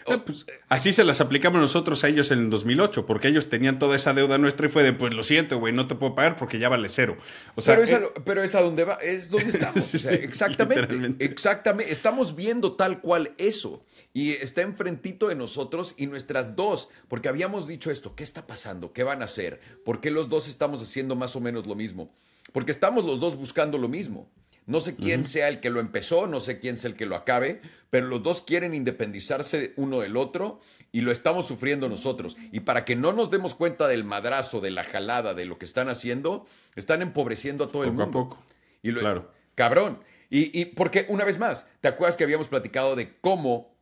[0.08, 3.80] Ah, pues, así se las aplicamos nosotros a ellos en el 2008, porque ellos tenían
[3.80, 6.38] toda esa deuda nuestra y fue de, pues lo siento, güey, no te puedo pagar
[6.38, 7.18] porque ya vale cero.
[7.56, 10.06] O sea, pero, es, a, donde va, es donde estamos.
[10.06, 11.91] exactamente, exactamente.
[11.91, 13.86] Estamos viendo tal cual eso.
[14.13, 18.94] Y está enfrentito de nosotros y nuestras dos, porque habíamos dicho esto, ¿qué está pasando?
[18.94, 19.60] ¿Qué van a hacer?
[19.84, 22.15] ¿Por qué los dos estamos haciendo más o menos lo mismo?
[22.54, 24.32] Porque estamos los dos buscando lo mismo.
[24.65, 27.15] No sé quién sea el que lo empezó, no sé quién sea el que lo
[27.15, 30.60] acabe, pero los dos quieren independizarse uno del otro
[30.91, 32.36] y lo estamos sufriendo nosotros.
[32.51, 35.65] Y para que no nos demos cuenta del madrazo, de la jalada, de lo que
[35.65, 38.12] están haciendo, están empobreciendo a todo el mundo.
[38.12, 38.43] Poco a poco.
[38.82, 39.32] Y claro.
[39.54, 39.99] Cabrón.
[40.30, 43.75] Y, y porque, una vez más, ¿te acuerdas que habíamos platicado de cómo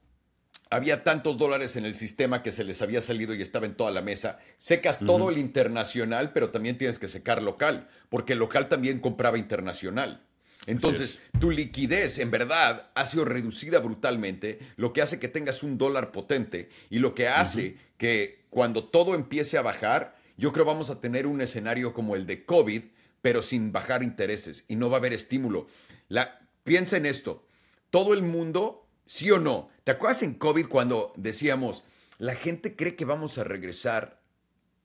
[0.73, 3.91] había tantos dólares en el sistema que se les había salido y estaba en toda
[3.91, 4.39] la mesa.
[4.57, 9.37] Secas todo el internacional, pero también tienes que secar local, porque el local también compraba
[9.37, 10.23] internacional.
[10.65, 15.77] Entonces, tu liquidez en verdad ha sido reducida brutalmente, lo que hace que tengas un
[15.77, 20.89] dólar potente y lo que hace que cuando todo empiece a bajar, yo creo vamos
[20.89, 22.83] a tener un escenario como el de COVID,
[23.21, 25.67] pero sin bajar intereses y no va a haber estímulo.
[26.07, 27.45] La, piensa en esto,
[27.89, 31.83] todo el mundo, sí o no, ¿te acuerdas en COVID cuando decíamos,
[32.19, 34.21] la gente cree que vamos a regresar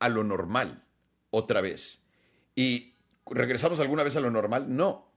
[0.01, 0.85] a lo normal
[1.31, 2.01] otra vez?
[2.57, 2.95] ¿Y
[3.31, 4.75] regresamos alguna vez a lo normal?
[4.75, 5.08] No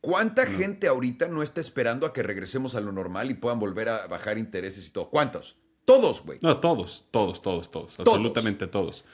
[0.00, 3.88] ¿Cuánta gente ahorita no está esperando a que regresemos a lo normal y puedan volver
[3.88, 5.10] a bajar intereses y todo?
[5.10, 5.56] ¿Cuántos?
[5.84, 6.38] Todos, güey.
[6.42, 9.04] No, todos, todos, todos, todos, absolutamente todos.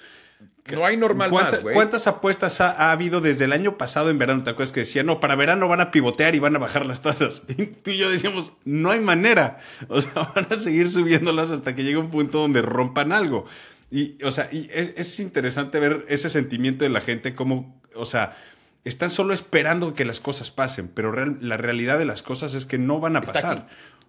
[0.66, 1.74] No hay normal más, güey.
[1.74, 4.42] ¿Cuántas apuestas ha, habido desde el año pasado en verano?
[4.42, 7.02] ¿Te acuerdas que decía, no, para verano van a pivotear y van a bajar las
[7.02, 7.42] tasas?
[7.48, 9.60] Y tú y yo decíamos, no hay manera.
[9.88, 13.44] O sea, van a seguir subiéndolas hasta que llegue un punto donde rompan algo.
[13.90, 18.36] Y, o sea, y es, interesante ver ese sentimiento de la gente como, o sea,
[18.84, 22.78] están solo esperando que las cosas pasen, pero la realidad de las cosas es que
[22.78, 23.66] no van a pasar.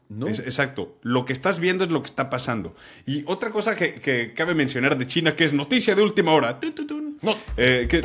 [0.07, 0.27] No.
[0.27, 0.99] exacto.
[1.01, 2.75] Lo que estás viendo es lo que está pasando.
[3.07, 6.59] Y otra cosa que, cabe mencionar de China, que es noticia de última hora.
[7.21, 7.35] No.
[7.57, 8.01] Eh, que,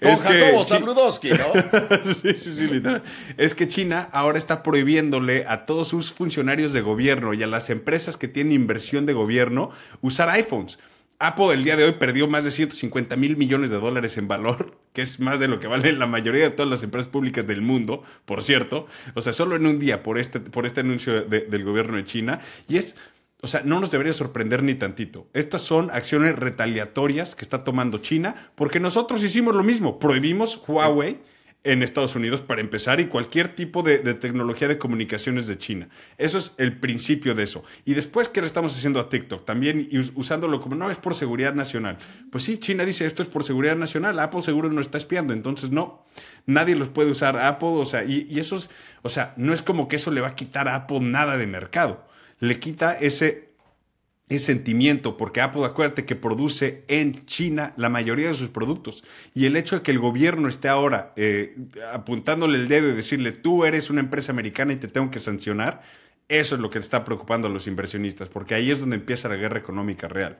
[0.00, 2.14] Con Jacobo Zabludowski, ¿no?
[2.22, 3.02] sí, sí, sí, literal.
[3.36, 7.68] Es que China ahora está prohibiéndole a todos sus funcionarios de gobierno y a las
[7.68, 9.70] empresas que tienen inversión de gobierno
[10.02, 10.78] usar iPhones.
[11.20, 14.78] Apple el día de hoy perdió más de 150 mil millones de dólares en valor,
[14.92, 17.60] que es más de lo que vale la mayoría de todas las empresas públicas del
[17.60, 18.86] mundo, por cierto.
[19.14, 22.40] O sea, solo en un día por este, por este anuncio del gobierno de China.
[22.68, 22.94] Y es,
[23.42, 25.26] o sea, no nos debería sorprender ni tantito.
[25.32, 29.98] Estas son acciones retaliatorias que está tomando China, porque nosotros hicimos lo mismo.
[29.98, 31.18] Prohibimos Huawei
[31.68, 35.88] en Estados Unidos para empezar y cualquier tipo de, tecnología de comunicaciones de China.
[36.16, 37.62] Eso es el principio de eso.
[37.84, 39.44] Y después, ¿qué le estamos haciendo a TikTok?
[39.44, 41.98] También usándolo como, no, es por seguridad nacional.
[42.32, 45.70] Pues sí, China dice, esto es por seguridad nacional, Apple seguro no está espiando, entonces
[45.70, 46.06] no,
[46.46, 48.70] nadie los puede usar Apple, o sea, y, y eso es,
[49.02, 51.46] o sea, no es como que eso le va a quitar a Apple nada de
[51.46, 52.06] mercado.
[52.40, 53.47] Le quita ese
[54.28, 59.02] es sentimiento, porque Apple, acuérdate que produce en China la mayoría de sus productos.
[59.34, 61.56] Y el hecho de que el gobierno esté ahora eh,
[61.92, 65.82] apuntándole el dedo y decirle, tú eres una empresa americana y te tengo que sancionar,
[66.28, 69.36] eso es lo que está preocupando a los inversionistas, porque ahí es donde empieza la
[69.36, 70.38] guerra económica real.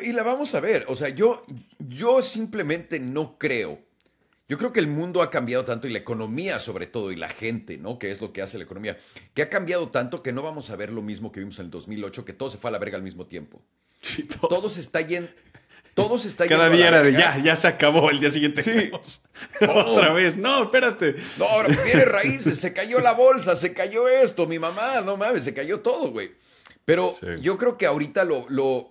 [0.00, 1.44] Y la vamos a ver, o sea, yo,
[1.78, 3.80] yo simplemente no creo
[4.46, 7.28] yo creo que el mundo ha cambiado tanto y la economía sobre todo y la
[7.28, 7.98] gente, ¿no?
[7.98, 8.98] Que es lo que hace la economía,
[9.32, 11.70] que ha cambiado tanto que no vamos a ver lo mismo que vimos en el
[11.70, 13.62] 2008, que todo se fue a la verga al mismo tiempo.
[14.00, 14.68] Sí, todo.
[14.68, 15.30] se está yendo...
[15.94, 18.64] Todo se está Cada día era de ya, ya se acabó, el día siguiente.
[18.64, 18.90] Sí.
[19.60, 21.14] Otra vez, no, espérate.
[21.38, 25.44] No, ahora viene raíces, se cayó la bolsa, se cayó esto, mi mamá, no mames,
[25.44, 26.32] se cayó todo, güey.
[26.84, 28.90] Pero yo creo que ahorita lo, lo,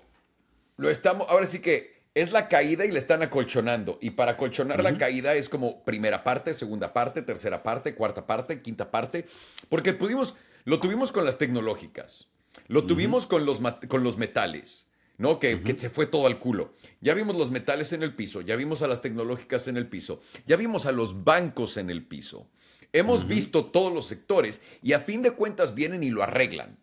[0.78, 3.98] lo estamos, ahora sí que es la caída y le están acolchonando.
[4.02, 8.62] Y para acolchonar la caída es como primera parte, segunda parte, tercera parte, cuarta parte,
[8.62, 9.26] quinta parte.
[9.70, 12.28] Porque pudimos, lo tuvimos con las tecnológicas,
[12.68, 14.86] lo tuvimos con los, con los metales,
[15.18, 15.40] ¿no?
[15.40, 16.76] Que, que, se fue todo al culo.
[17.02, 20.22] Ya vimos los metales en el piso, ya vimos a las tecnológicas en el piso,
[20.46, 22.50] ya vimos a los bancos en el piso.
[22.96, 26.78] Hemos visto todos los sectores y a fin de cuentas vienen y lo arreglan.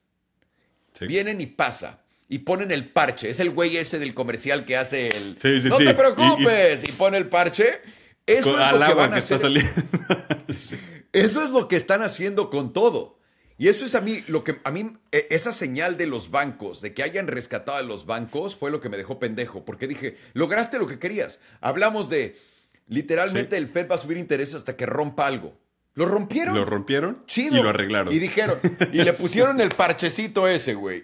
[0.98, 3.28] Vienen y pasa y ponen el parche.
[3.28, 5.36] Es el güey ese del comercial que hace el.
[5.42, 6.88] Sí, sí, no te preocupes.
[6.88, 7.80] Y, pone el parche.
[8.24, 9.40] Eso es lo que van a hacer.
[11.12, 13.18] Eso es lo que están haciendo con todo.
[13.58, 16.80] Y eso es a mí, lo que a mí, e, esa señal de los bancos,
[16.80, 19.64] de que hayan rescatado a los bancos, fue lo que me dejó pendejo.
[19.64, 21.40] Porque dije, lograste lo que querías.
[21.60, 22.38] Hablamos de,
[22.86, 25.58] literalmente, el Fed va a subir intereses hasta que rompa algo.
[25.94, 26.54] ¿Lo rompieron?
[26.54, 27.58] Lo rompieron Chido.
[27.58, 28.14] y lo arreglaron.
[28.14, 28.58] Y dijeron,
[28.92, 31.02] y le pusieron el parchecito ese, güey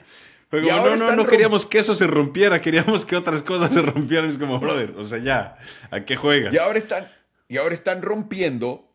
[0.52, 4.30] no, no, no queríamos que eso se rompiera, queríamos que otras cosas se rompieran.
[4.30, 5.58] Es como, brother, o sea, ya,
[5.90, 6.54] ¿a qué juegas?
[6.54, 7.10] Y ahora están,
[7.48, 8.92] y ahora están rompiendo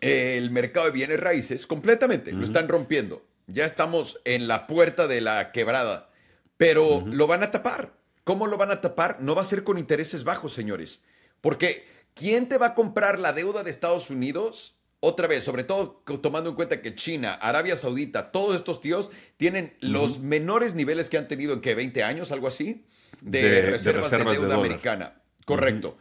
[0.00, 3.24] el mercado de bienes raíces completamente, lo están rompiendo.
[3.46, 6.10] Ya estamos en la puerta de la quebrada,
[6.56, 7.94] pero lo van a tapar.
[8.24, 9.16] ¿Cómo lo van a tapar?
[9.20, 11.00] No va a ser con intereses bajos, señores.
[11.40, 16.02] Porque ¿quién te va a comprar la deuda de Estados Unidos otra vez, sobre todo
[16.20, 21.18] tomando en cuenta que China, Arabia Saudita, todos estos tíos tienen los menores niveles que
[21.18, 22.84] han tenido en que 20 años, algo así,
[23.20, 25.20] de, reservas, de, deuda americana.
[25.44, 25.96] Correcto.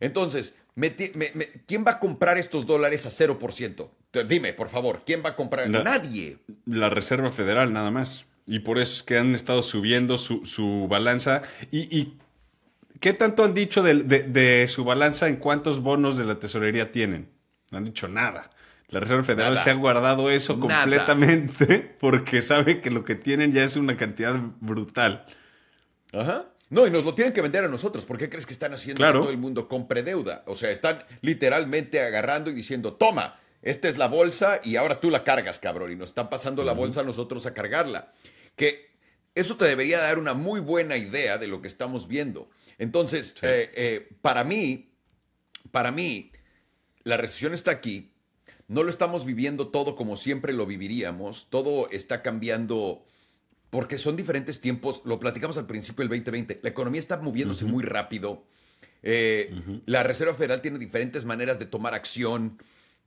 [0.00, 0.54] Entonces,
[1.66, 3.90] ¿quién va a comprar estos dólares a 0%?
[4.26, 5.68] Dime, por favor, ¿quién va a comprar?
[5.68, 6.38] Nadie.
[6.64, 8.24] La Reserva Federal, nada más.
[8.46, 11.42] Y por eso es que han estado subiendo su, balanza.
[11.70, 12.14] Y,
[12.98, 17.37] qué tanto han dicho de su balanza en cuántos bonos de la tesorería tienen?
[17.70, 18.50] No han dicho nada.
[18.88, 23.62] La Reserva Federal se ha guardado eso completamente porque sabe que lo que tienen ya
[23.62, 25.26] es una cantidad brutal.
[26.12, 26.46] Ajá.
[26.70, 28.04] No, y nos lo tienen que vender a nosotros.
[28.04, 30.42] ¿Por qué crees que están haciendo que todo el mundo compre deuda?
[30.46, 35.10] O sea, están literalmente agarrando y diciendo, toma, esta es la bolsa y ahora tú
[35.10, 35.92] la cargas, cabrón.
[35.92, 38.12] Y nos están pasando la bolsa a nosotros a cargarla.
[38.54, 38.90] Que
[39.34, 42.50] eso te debería dar una muy buena idea de lo que estamos viendo.
[42.78, 44.92] Entonces, eh, eh, para mí,
[45.70, 46.32] para mí,
[47.04, 48.10] la recesión está aquí,
[48.66, 53.04] no lo estamos viviendo todo como siempre lo viviríamos, todo está cambiando
[53.70, 57.82] porque son diferentes tiempos, lo platicamos al principio del 2020, la economía está moviéndose muy
[57.82, 58.44] rápido,
[59.02, 62.58] eh, la Reserva Federal tiene diferentes maneras de tomar acción,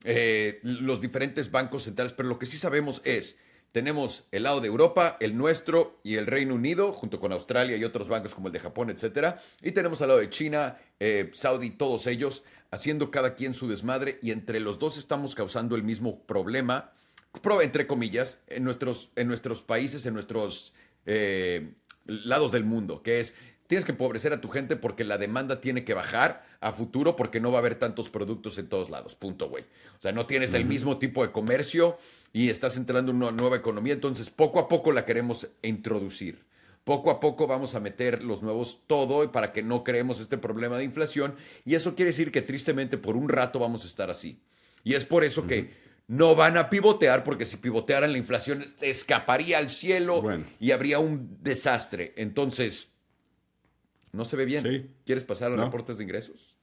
[0.04, 3.36] eh, los diferentes bancos centrales, pero lo que sí sabemos es
[3.72, 7.84] tenemos el lado de Europa, el nuestro y el Reino Unido, junto con Australia y
[7.86, 9.42] otros bancos como el de Japón, etcétera.
[9.62, 14.18] Y tenemos al lado de China, eh, Saudi, todos ellos, haciendo cada quien su desmadre.
[14.22, 16.92] Y entre los dos estamos causando el mismo problema,
[17.62, 20.74] entre comillas, en nuestros, en nuestros países, en nuestros
[21.06, 21.74] eh,
[22.06, 23.36] lados del mundo, que es
[23.68, 27.40] tienes que empobrecer a tu gente porque la demanda tiene que bajar a futuro porque
[27.40, 29.16] no va a haber tantos productos en todos lados.
[29.16, 29.64] Punto, güey.
[29.98, 31.98] O sea, no tienes el mismo tipo de comercio
[32.34, 33.94] y estás entrando en una nueva economía.
[33.94, 36.44] Entonces, poco a poco la queremos introducir.
[36.84, 40.78] Poco a poco vamos a meter los nuevos todo para que no creemos este problema
[40.78, 41.36] de inflación.
[41.64, 44.42] Y eso quiere decir que tristemente por un rato vamos a estar así.
[44.84, 45.70] Y es por eso que
[46.08, 50.24] no van a pivotear, porque si pivotearan la inflación escaparía al cielo
[50.60, 52.14] y habría un desastre.
[52.18, 52.90] Entonces,
[54.12, 54.94] no se ve bien.
[55.06, 56.56] ¿Quieres pasar a los reportes de ingresos?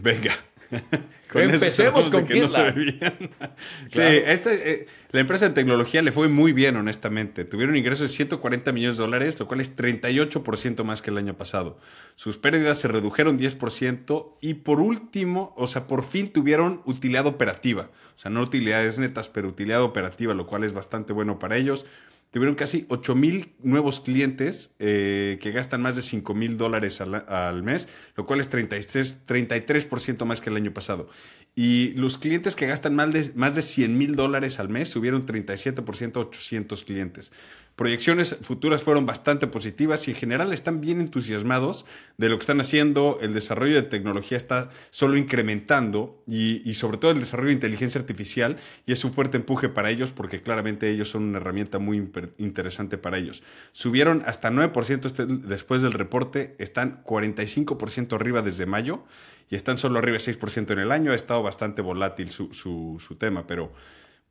[0.00, 0.34] Venga.
[1.34, 2.48] Empecemos con que
[3.88, 7.44] Sí, eh, la empresa de tecnología le fue muy bien, honestamente.
[7.44, 11.36] Tuvieron ingresos de 140 millones de dólares, lo cual es 38% más que el año
[11.36, 11.78] pasado.
[12.14, 17.90] Sus pérdidas se redujeron 10% y por último, o sea, por fin tuvieron utilidad operativa.
[18.16, 21.86] O sea, no utilidades netas, pero utilidad operativa, lo cual es bastante bueno para ellos.
[22.30, 27.62] Tuvieron casi 8 mil nuevos clientes eh, que gastan más de 5 mil dólares al,
[27.62, 29.88] mes, lo cual es 33%, 33
[30.26, 31.08] más que el año pasado.
[31.54, 35.24] Y los clientes que gastan más de, más de 100 mil dólares al mes subieron
[35.24, 37.32] 37% a 800 clientes
[37.76, 41.84] proyecciones futuras fueron bastante positivas y en general están bien entusiasmados
[42.16, 43.18] de lo que están haciendo.
[43.20, 48.56] El desarrollo de tecnología está solo incrementando y, sobre todo el desarrollo de inteligencia artificial
[48.86, 52.96] y es un fuerte empuje para ellos porque claramente ellos son una herramienta muy interesante
[52.96, 53.42] para ellos.
[53.72, 59.04] Subieron hasta 9% este, después del reporte, están 45% arriba desde mayo
[59.50, 61.12] y están solo arriba 6% en el año.
[61.12, 63.70] Ha estado bastante volátil su, su tema, pero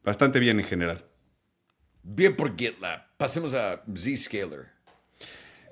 [0.03, 1.05] bastante bien en general.
[2.07, 3.01] Bien por GitLab.
[3.17, 4.67] Pasemos a Zscaler.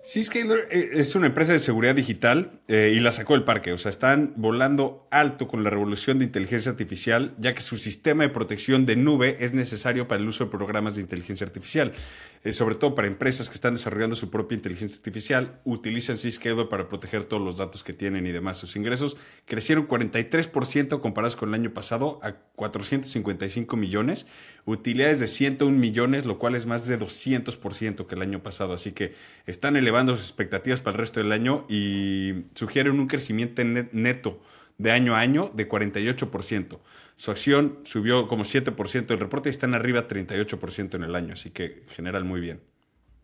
[0.03, 3.71] Zscaler eh, es una empresa de seguridad digital eh, y la sacó del parque.
[3.71, 8.23] O sea, están volando alto con la revolución de inteligencia artificial, ya que su sistema
[8.23, 11.93] de protección de nube es necesario para el uso de programas de inteligencia artificial.
[12.45, 16.89] Eh, sobre todo para empresas que están desarrollando su propia inteligencia artificial, utilizan Zscaler para
[16.89, 18.57] proteger todos los datos que tienen y demás.
[18.57, 24.25] Sus ingresos crecieron 43% comparados con el año pasado a 455 millones,
[24.65, 28.73] utilidades de 101 millones, lo cual es más de 200% que el año pasado.
[28.73, 29.13] Así que
[29.45, 34.41] están elevando sus expectativas para el resto del año y sugieren un crecimiento neto
[34.77, 36.79] de año a año de 48%.
[37.15, 41.51] Su acción subió como 7% del reporte y están arriba 38% en el año, así
[41.51, 42.61] que general muy bien.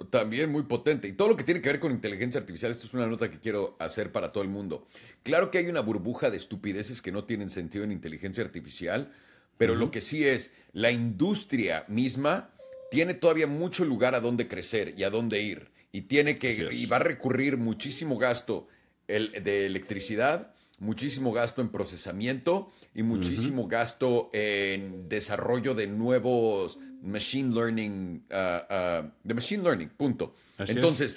[0.10, 1.08] También muy potente.
[1.08, 3.40] Y todo lo que tiene que ver con inteligencia artificial, esto es una nota que
[3.40, 4.88] quiero hacer para todo el mundo.
[5.24, 9.12] Claro que hay una burbuja de estupideces que no tienen sentido en inteligencia artificial,
[9.58, 12.52] pero lo que sí es, la industria misma
[12.92, 15.70] tiene todavía mucho lugar a donde crecer y a dónde ir.
[15.92, 18.68] Y tiene que, y va a recurrir muchísimo gasto
[19.08, 28.26] de electricidad muchísimo gasto en procesamiento y muchísimo gasto en desarrollo de nuevos machine learning,
[28.32, 30.36] ah, ah, de machine learning, punto.
[30.58, 31.16] Entonces,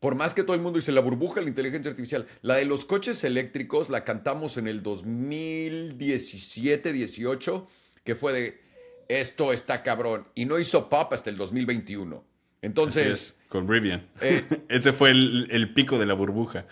[0.00, 2.64] por más que todo el mundo dice la burbuja de la inteligencia artificial, la de
[2.64, 7.68] los coches eléctricos la cantamos en el 2017, 18,
[8.04, 8.60] que fue de
[9.08, 12.24] esto está cabrón y no hizo pop hasta el 2021.
[12.62, 14.06] Entonces, con Rivian.
[14.20, 16.66] Eh, Ese fue el, el pico de la burbuja.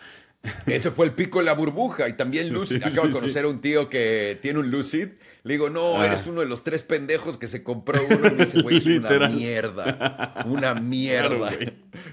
[0.67, 2.09] Ese fue el pico de la burbuja.
[2.09, 2.83] Y también Lucid.
[2.83, 5.09] Acabo de conocer a un tío que tiene un Lucid.
[5.45, 6.07] Le digo, no, ah.
[6.07, 8.29] eres uno de los tres pendejos que se compró uno.
[8.29, 10.45] Y me dice, güey, es una mierda.
[10.47, 11.53] Una mierda.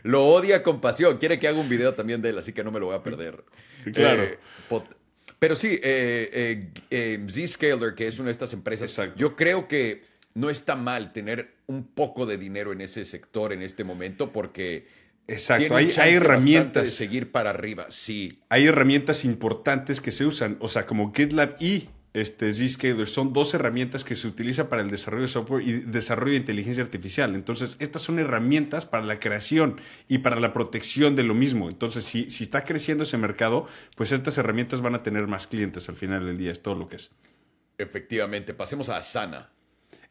[0.03, 1.17] lo odia con pasión.
[1.17, 3.03] Quiere que haga un video también de él, así que no me lo voy a
[3.03, 3.43] perder.
[3.93, 4.23] Claro.
[4.23, 4.39] Eh,
[5.39, 10.49] pero sí, eh, eh, Zscaler, que es una de estas empresas, yo creo que no
[10.49, 14.87] está mal tener un poco de dinero en ese sector en este momento porque
[15.27, 16.83] Exacto, hay, herramientas.
[16.83, 18.39] De seguir para arriba, sí.
[18.49, 23.53] Hay herramientas importantes que se usan, o sea, como GitLab y este, Zscaler son dos
[23.53, 27.35] herramientas que se utilizan para el desarrollo de software y desarrollo de inteligencia artificial.
[27.35, 31.69] Entonces, estas son herramientas para la creación y para la protección de lo mismo.
[31.69, 35.89] Entonces, si, si está creciendo ese mercado, pues estas herramientas van a tener más clientes
[35.89, 37.11] al final del día, es todo lo que es.
[37.77, 39.49] Efectivamente, pasemos a Asana.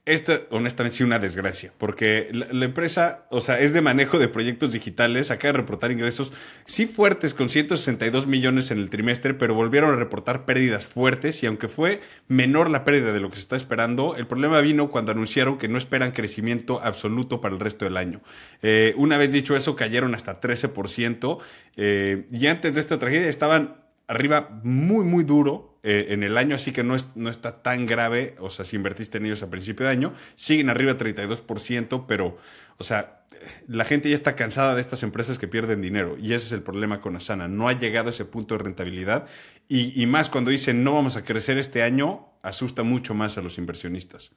[0.06, 4.72] Esta, honestamente, sí, una desgracia, porque la, empresa, o sea, es de manejo de proyectos
[4.72, 6.34] digitales, acaba de reportar ingresos,
[6.66, 11.46] sí fuertes, con 162 millones en el trimestre, pero volvieron a reportar pérdidas fuertes y
[11.46, 15.12] aunque fue menor la pérdida de lo que se está esperando, el problema vino cuando
[15.12, 18.20] anunciaron que no esperan crecimiento absoluto para el resto del año.
[18.60, 21.38] Eh, una vez dicho eso, cayeron hasta 13%,
[21.78, 23.76] eh, y antes de esta tragedia estaban
[24.06, 27.84] arriba muy, muy duro eh, en el año, así que no, es, no está tan
[27.84, 32.38] grave, o sea, si invertiste en ellos a principio de año, siguen arriba 32%, pero,
[32.78, 33.26] o sea,
[33.68, 36.62] la gente ya está cansada de estas empresas que pierden dinero y ese es el
[36.62, 39.26] problema con Asana, no ha llegado a ese punto de rentabilidad
[39.68, 43.42] y, y más cuando dicen no vamos a crecer este año, asusta mucho más a
[43.42, 44.32] los inversionistas.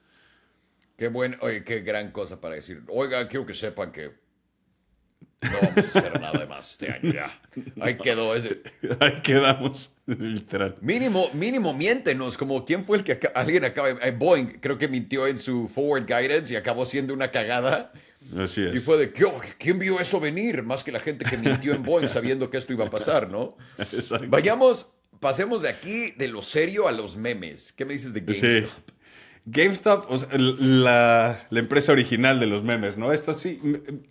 [0.98, 2.82] Qué buen, oye, qué gran cosa para decir.
[2.88, 4.27] Oiga, quiero que sepan que
[5.42, 7.40] no vamos a hacer nada más este año ya.
[7.80, 8.60] Ahí quedó ese.
[9.00, 10.76] Ahí quedamos, literal.
[10.80, 12.36] Mínimo, mínimo, miéntenos.
[12.36, 13.90] Como quién fue el que alguien acaba.
[13.90, 17.92] eh, Boeing creo que mintió en su forward guidance y acabó siendo una cagada.
[18.36, 18.74] Así es.
[18.74, 19.24] Y fue de, "¿Qué-
[19.58, 20.62] ¿quién vio eso venir?
[20.62, 23.56] Más que la gente que mintió en Boeing sabiendo que esto iba a pasar, ¿no?
[23.92, 24.26] Exacto.
[24.28, 27.72] Vayamos, pasemos de aquí, de lo serio a los memes.
[27.72, 28.70] ¿Qué me dices de GameStop?
[28.70, 28.92] Sí.
[29.50, 33.12] GameStop, o sea, la, empresa original de los memes, ¿no?
[33.12, 33.60] Esta sí,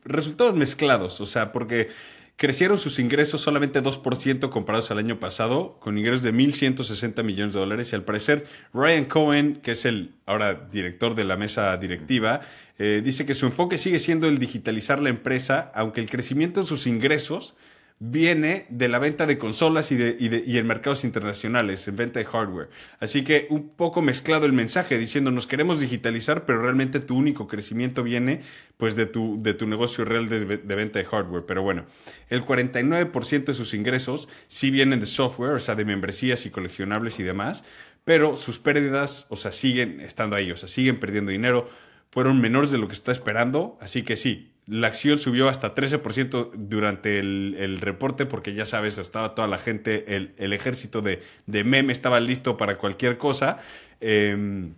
[0.03, 1.89] resultados mezclados, o sea, porque
[2.37, 7.59] crecieron sus ingresos solamente 2% comparados al año pasado, con ingresos de 1.160 millones de
[7.59, 12.41] dólares, y al parecer Ryan Cohen, que es el ahora director de la mesa directiva,
[12.79, 16.65] eh, dice que su enfoque sigue siendo el digitalizar la empresa, aunque el crecimiento en
[16.65, 17.55] sus ingresos
[17.99, 22.19] viene de la venta de consolas y, de, y, de- en mercados internacionales, en venta
[22.19, 22.69] de hardware.
[22.99, 27.47] Así que un poco mezclado el mensaje diciendo nos queremos digitalizar, pero realmente tu único
[27.47, 28.41] crecimiento viene
[28.77, 31.45] pues de tu, de tu negocio real de, de venta de hardware.
[31.47, 31.85] Pero bueno,
[32.29, 37.19] el 49% de sus ingresos sí vienen de software, o sea, de membresías y coleccionables
[37.19, 37.63] y demás,
[38.05, 41.69] pero sus pérdidas, o sea, siguen estando ahí, o sea, siguen perdiendo dinero,
[42.11, 46.51] fueron menores de lo que está esperando, así que sí, la acción subió hasta 13%
[46.53, 51.21] durante el, el reporte porque ya sabes, estaba toda la gente, el, el ejército de,
[51.45, 53.59] de meme estaba listo para cualquier cosa.
[54.01, 54.69] eh,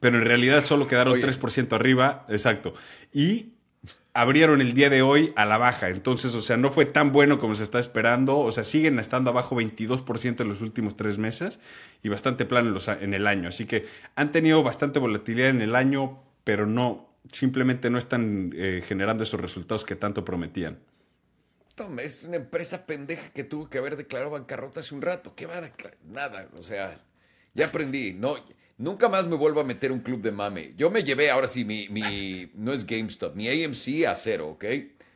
[0.00, 1.26] pero en realidad solo quedaron Oye.
[1.26, 2.74] 3% arriba, exacto.
[3.12, 3.54] Y
[4.12, 5.88] abrieron el día de hoy a la baja.
[5.88, 8.38] Entonces, o sea, no fue tan bueno como se está esperando.
[8.38, 11.58] O sea, siguen estando abajo 22% en los últimos tres meses
[12.02, 13.48] y bastante plano en, en el año.
[13.48, 18.82] Así que han tenido bastante volatilidad en el año, pero no, simplemente no están eh,
[18.86, 20.78] generando esos resultados que tanto prometían.
[21.74, 25.34] Tom, Es una empresa pendeja que tuvo que haber declarado bancarrota hace un rato.
[25.34, 25.98] ¿Qué va a declarar?
[26.04, 26.48] Nada.
[26.56, 27.00] O sea,
[27.54, 28.12] ya aprendí.
[28.12, 28.36] No,
[28.78, 30.74] nunca más me vuelvo a meter un club de mame.
[30.76, 34.64] Yo me llevé, ahora sí, mi, mi no es GameStop, mi AMC a cero, ¿ok?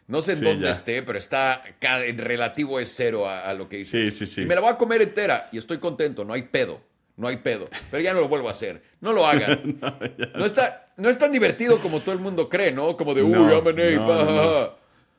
[0.08, 0.72] No sé en Sí, dónde ya.
[0.72, 4.10] esté, pero está en relativo es cero a, a lo que hice.
[4.10, 4.42] Sí, sí, sí.
[4.42, 6.80] Y me la voy a comer entera y estoy contento, no hay pedo.
[7.18, 7.68] No hay pedo.
[7.90, 8.80] Pero ya no lo vuelvo a hacer.
[9.00, 9.78] No lo hagan.
[10.34, 12.96] no, está, no es tan divertido como todo el mundo cree, ¿no?
[12.96, 14.74] Como de, uy, No, I'm an ape, no, ah, ah, ah".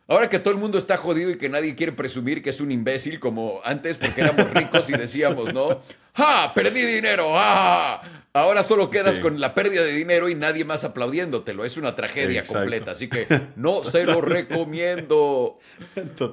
[0.07, 2.71] Ahora que todo el mundo está jodido y que nadie quiere presumir que es un
[2.71, 5.81] imbécil como antes porque éramos ricos y decíamos, ¿no?
[6.15, 6.51] ¡Ja!
[6.55, 7.33] ¡Perdí dinero!
[7.35, 8.01] ¡Ah!
[8.33, 9.21] Ahora solo quedas Sí.
[9.21, 11.65] con la pérdida de dinero y nadie más aplaudiéndotelo.
[11.65, 12.59] Es una tragedia Exacto.
[12.61, 12.91] completa.
[12.91, 15.59] Así que no se lo recomiendo.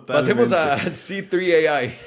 [0.06, 1.98] Pasemos a C3 AI.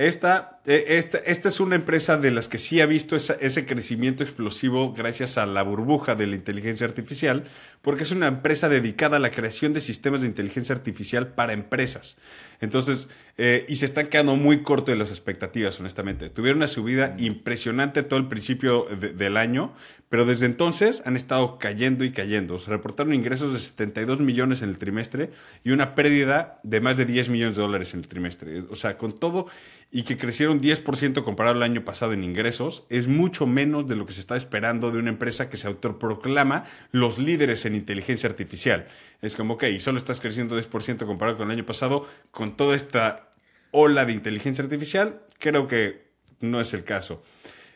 [0.00, 3.66] Esta, eh, esta, esta es una empresa de las que sí ha visto esa- ese
[3.66, 7.44] crecimiento explosivo gracias a la burbuja de la inteligencia artificial,
[7.82, 12.16] porque es una empresa dedicada a la creación de sistemas de inteligencia artificial para empresas.
[12.62, 16.30] Entonces, eh, y se están quedando muy corto de las expectativas, honestamente.
[16.30, 19.74] Tuvieron una subida impresionante todo el principio de- del año,
[20.10, 22.58] pero desde entonces han estado cayendo y cayendo.
[22.58, 25.30] Se reportaron ingresos de 72 millones en el trimestre
[25.62, 28.64] y una pérdida de más de 10 millones de dólares en el trimestre.
[28.70, 29.46] O sea, con todo
[29.92, 34.04] y que crecieron 10% comparado al año pasado en ingresos, es mucho menos de lo
[34.04, 38.88] que se está esperando de una empresa que se autoproclama los líderes en inteligencia artificial.
[39.22, 43.30] Es como, ok, solo estás creciendo 10% comparado con el año pasado, con toda esta
[43.70, 47.22] ola de inteligencia artificial, creo que no es el caso.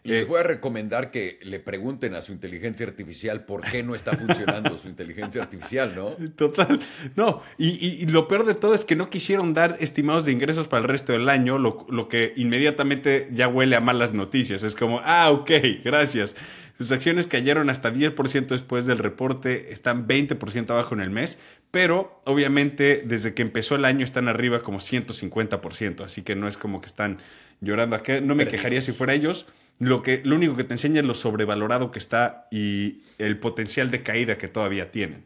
[0.06, 3.94] Y les voy a recomendar que le pregunten a su inteligencia artificial por qué no
[3.94, 6.10] está funcionando su inteligencia artificial, ¿no?
[6.36, 6.78] Total.
[7.16, 10.32] No, y, y- y lo peor de todo es que no quisieron dar estimados de
[10.32, 14.62] ingresos para el resto del año, lo, lo que inmediatamente ya huele a malas noticias.
[14.62, 15.50] Es como, ah, ok,
[15.82, 16.36] gracias.
[16.76, 21.38] Sus acciones cayeron hasta 10% después del reporte, están 20% abajo en el mes,
[21.70, 26.56] pero obviamente desde que empezó el año están arriba como 150%, así que no es
[26.58, 27.18] como que están
[27.60, 28.20] llorando acá.
[28.20, 28.50] No me Perdidos.
[28.50, 29.46] quejaría si fuera ellos.
[29.80, 33.90] Lo, que, lo único que te enseña es lo sobrevalorado que está y el potencial
[33.90, 35.24] de caída que todavía tienen.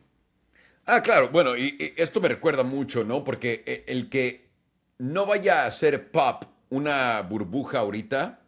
[0.86, 3.22] Ah, claro, bueno, y, y esto me recuerda mucho, ¿no?
[3.24, 4.48] Porque eh, el que
[4.98, 8.40] no vaya a hacer pop una burbuja ahorita,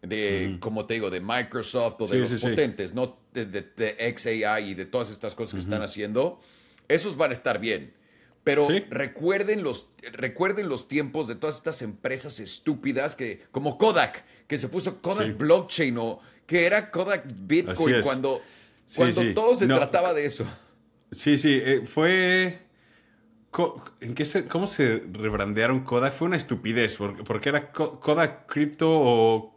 [0.00, 2.48] de, como te digo, de Microsoft o de Sí, los sí, sí.
[2.48, 3.18] potentes, ¿no?
[3.32, 6.40] De, de- de XAI y de todas estas cosas que están haciendo,
[6.88, 7.94] esos van a estar bien.
[8.42, 14.58] Pero recuerden, los, recuerden los tiempos de todas estas empresas estúpidas que, como Kodak, que
[14.58, 15.32] se puso Kodak Sí.
[15.32, 18.42] Blockchain o que era Kodak Bitcoin cuando,
[18.84, 19.32] Sí, cuando sí.
[19.32, 19.76] todo se No.
[19.76, 20.44] trataba de eso.
[21.10, 22.58] Sí, sí, eh, fue...
[24.02, 26.12] ¿En qué se, ¿Cómo se rebrandearon Kodak?
[26.12, 29.51] Fue una estupidez, porque, porque era Kodak Crypto o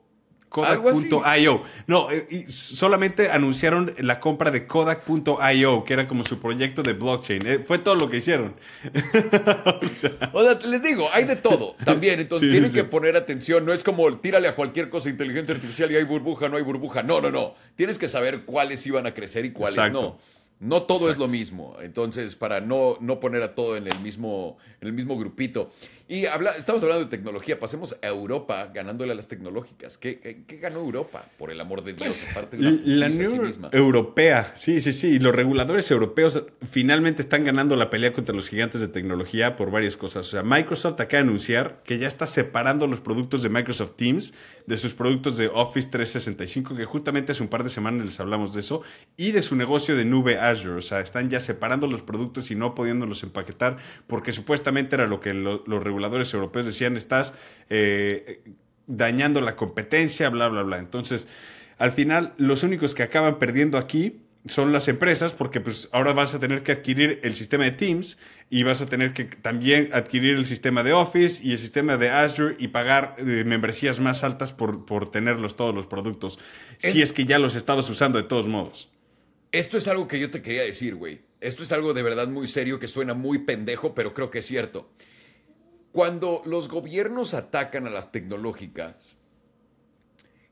[0.56, 1.64] Kodak.io.
[1.88, 7.46] No, eh, solamente anunciaron la compra de Kodak.io, que era como su proyecto de blockchain.
[7.46, 8.56] Eh, fue todo lo que hicieron.
[10.34, 12.22] o, sea, les digo, hay de todo también.
[12.22, 13.66] Entonces tienen que poner atención.
[13.66, 17.04] No es como tírale a cualquier cosa inteligencia artificial y hay burbuja, no hay burbuja.
[17.04, 17.54] No, no, no.
[17.76, 20.18] Tienes que saber cuáles iban a crecer y cuáles no.
[20.66, 21.78] No todo es lo mismo.
[21.82, 25.72] Entonces, para no, no poner a todo en el mismo, en el mismo grupito.
[26.08, 29.98] Y habla, estamos hablando de tecnología, pasemos a Europa ganándole a las tecnológicas.
[29.98, 32.26] ¿Qué, ganó Europa, por el amor de Dios?
[32.34, 35.18] Pues, la, Unión Europea, sí, sí, sí.
[35.18, 39.98] Los reguladores europeos finalmente están ganando la pelea contra los gigantes de tecnología por varias
[39.98, 40.28] cosas.
[40.28, 44.34] O sea, Microsoft acaba de anunciar que ya está separando los productos de Microsoft Teams
[44.68, 48.54] de sus productos de Office 365, que justamente hace un par de semanas les hablamos
[48.54, 48.82] de eso,
[49.18, 50.78] y de su negocio de nube Azure.
[50.78, 55.20] O sea, están ya separando los productos y no pudiéndolos empaquetar porque supuestamente era lo
[55.20, 57.34] que los reguladores europeos decían, estás
[57.70, 58.42] eh,
[58.88, 60.80] dañando la competencia, bla, bla, bla.
[60.80, 61.28] Entonces,
[61.78, 66.34] al final, los únicos que acaban perdiendo aquí son las empresas, porque pues ahora vas
[66.34, 68.18] a tener que adquirir el sistema de Teams
[68.50, 72.10] y vas a tener que también adquirir el sistema de Office y el sistema de
[72.10, 76.40] Azure y pagar eh, membresías más altas por, por tenerlos todos los productos,
[76.78, 78.90] si es que ya los estabas usando de todos modos.
[79.52, 81.22] Esto es algo que yo te quería decir, güey.
[81.40, 84.46] Esto es algo de verdad muy serio que suena muy pendejo, pero creo que es
[84.46, 84.90] cierto.
[85.92, 89.16] Cuando los gobiernos atacan a las tecnológicas,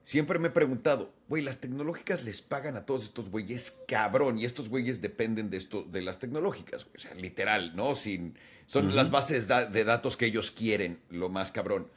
[0.04, 4.46] siempre me he preguntado, güey, las tecnológicas les pagan a todos estos güeyes cabrón y
[4.46, 7.96] estos güeyes dependen de esto de las tecnológicas, o sea, literal, ¿no?
[7.96, 8.36] Sin
[8.66, 11.88] son las bases de datos que ellos quieren, lo más cabrón.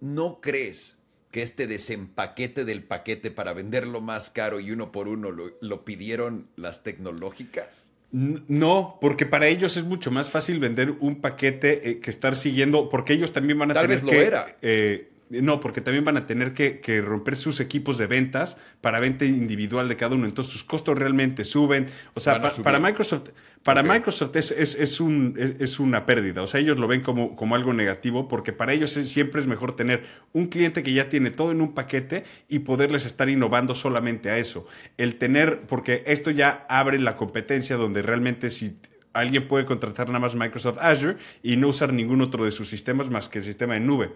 [0.00, 0.96] ¿No crees
[1.30, 6.48] que este desempaquete del paquete para venderlo más caro y uno por uno lo pidieron
[6.56, 7.90] las tecnológicas?
[8.12, 12.88] No, porque para ellos es mucho más fácil vender un paquete eh, que estar siguiendo,
[12.88, 14.56] porque ellos también van a Tal tener vez lo era.
[14.62, 19.24] Eh, no, porque también van a tener que, romper sus equipos de ventas para venta
[19.24, 20.26] individual de cada uno.
[20.26, 21.88] Entonces sus costos realmente suben.
[22.14, 23.28] O sea, para Microsoft,
[23.62, 26.42] para Microsoft es, es, un, es, una pérdida.
[26.42, 29.76] O sea, ellos lo ven como, como algo negativo porque para ellos siempre es mejor
[29.76, 34.30] tener un cliente que ya tiene todo en un paquete y poderles estar innovando solamente
[34.30, 34.66] a eso.
[34.96, 38.78] El tener, porque esto ya abre la competencia donde realmente si
[39.12, 43.10] alguien puede contratar nada más Microsoft Azure y no usar ningún otro de sus sistemas
[43.10, 44.10] más que el sistema de nube.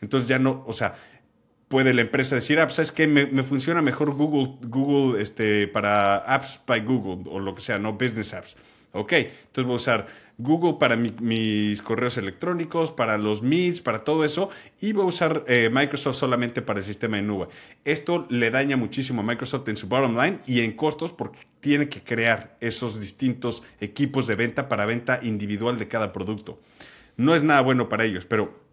[0.00, 0.96] Entonces ya no, o sea,
[1.68, 3.06] puede la empresa decir, ah, pues, ¿sabes qué?
[3.06, 7.78] Me, me, funciona mejor Google, Google este, para apps by Google o lo que sea,
[7.78, 8.56] no business apps.
[8.92, 10.06] Ok, entonces voy a usar
[10.38, 15.44] Google para mis correos electrónicos, para los Meets, para todo eso, y voy a usar
[15.48, 17.48] eh, Microsoft solamente para el sistema de nube.
[17.84, 21.88] Esto le daña muchísimo a Microsoft en su bottom line y en costos porque tiene
[21.88, 26.60] que crear esos distintos equipos de venta para venta individual de cada producto.
[27.16, 28.67] No es nada bueno para ellos, pero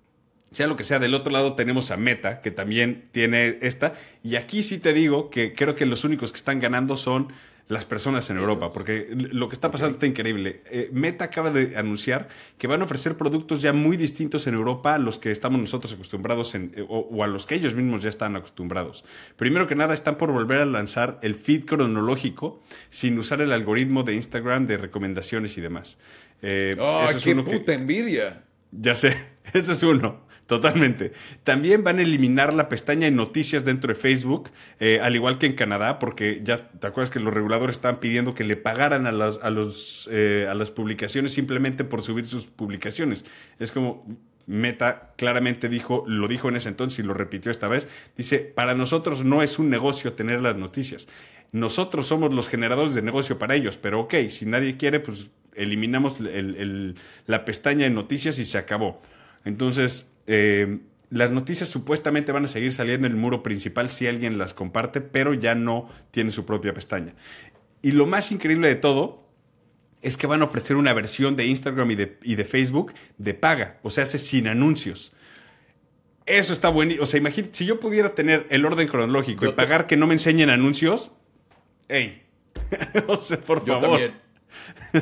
[0.55, 3.93] sea lo que sea, del otro lado tenemos a Meta, que también tiene esta.
[4.23, 7.33] Y aquí sí te digo que creo que los únicos que están ganando son
[7.67, 10.61] las personas en Europa, porque lo que está pasando está increíble.
[10.69, 12.27] Eh, Meta acaba de anunciar
[12.59, 15.91] que van a ofrecer productos ya muy distintos en Europa a los que estamos nosotros
[15.93, 19.03] acostumbrados en, eh, o, a los que ellos mismos ya están acostumbrados.
[19.35, 24.03] Primero que nada, están por volver a lanzar el feed cronológico sin usar el algoritmo
[24.03, 25.97] de Instagram de recomendaciones y demás.
[26.43, 26.77] Eh,
[27.23, 28.43] qué puta envidia!
[28.71, 29.17] Ya sé,
[29.53, 30.24] ese es uno.
[30.47, 31.11] Totalmente.
[31.43, 35.47] También van a eliminar la pestaña de noticias dentro de Facebook, eh, al igual que
[35.47, 39.11] en Canadá, porque ya te acuerdas que los reguladores estaban pidiendo que le pagaran a
[39.11, 43.25] las, a los, eh, a las publicaciones simplemente por subir sus publicaciones.
[43.57, 44.05] Es como
[44.45, 48.75] Meta claramente dijo, lo dijo en ese entonces y lo repitió esta vez, dice, para
[48.75, 51.07] nosotros no es un negocio tener las noticias.
[51.53, 56.17] Nosotros somos los generadores de negocio para ellos, pero ok, si nadie quiere, pues eliminamos
[56.19, 59.01] la pestaña de noticias y se acabó.
[59.45, 64.37] Entonces, eh, las noticias supuestamente van a seguir saliendo en el muro principal si alguien
[64.37, 67.13] las comparte, pero ya no tiene su propia pestaña.
[67.81, 69.25] Y lo más increíble de todo
[70.01, 73.89] es que van a ofrecer una versión de Instagram y de, Facebook de paga, o
[73.89, 75.13] sea, hace sin anuncios.
[76.25, 76.95] Eso está bueno.
[77.01, 80.13] O sea, imagínate, si yo pudiera tener el orden cronológico y pagar que no me
[80.13, 81.11] enseñen anuncios,
[81.87, 82.23] ¡ey!
[83.07, 83.99] o sea, por yo favor.
[83.99, 84.13] También.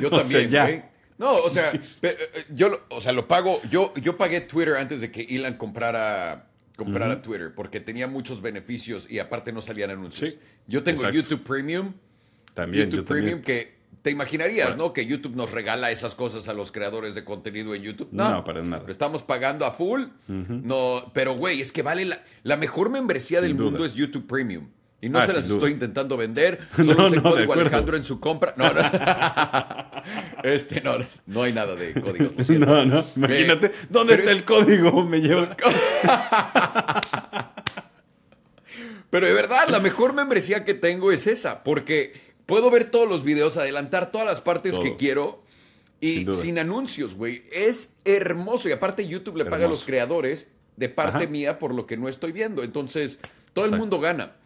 [0.02, 0.86] Yo también,
[1.24, 3.62] no, o sea, eh, eh, yo, o sea, lo pago.
[3.70, 9.08] Yo, yo pagué Twitter antes de que Elon comprara, comprara Twitter, porque tenía muchos beneficios
[9.10, 10.36] y aparte no salían anuncios.
[10.68, 11.94] yo tengo YouTube Premium.
[12.54, 12.92] También.
[12.92, 14.92] YouTube Premium que te imaginarías, ¿no?
[14.92, 18.10] Que YouTube nos regala esas cosas a los creadores de contenido en YouTube.
[18.12, 18.84] No, para nada.
[18.86, 20.04] Lo estamos pagando a full.
[20.28, 24.68] No, pero güey, es que vale la, la mejor membresía del mundo es YouTube Premium.
[25.04, 26.66] Y no ah, se las estoy intentando vender.
[26.78, 28.54] Solo no, no, código Alejandro en su compra.
[28.56, 28.82] No, no.
[30.44, 30.94] este, no,
[31.26, 32.50] no hay nada de códigos.
[32.50, 33.06] No, no.
[33.18, 35.04] Imagínate, ¿dónde está el código?
[35.04, 35.58] Me lleva.
[39.10, 42.14] Pero de verdad, la mejor membresía que tengo es esa, porque
[42.46, 45.44] puedo ver todos los videos, adelantar todas las partes que quiero
[46.00, 47.44] y sin, anuncios, güey.
[47.52, 48.70] Es hermoso.
[48.70, 50.48] Y aparte YouTube le paga a los creadores
[50.78, 52.64] de parte mía por lo que no estoy viendo.
[52.64, 53.20] Entonces,
[53.52, 54.38] todo el mundo gana.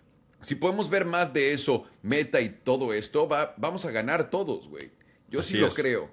[0.48, 4.70] Si podemos ver más de eso, meta y todo esto, va, vamos a ganar todos,
[4.70, 4.92] güey.
[5.30, 6.10] Yo sí lo creo.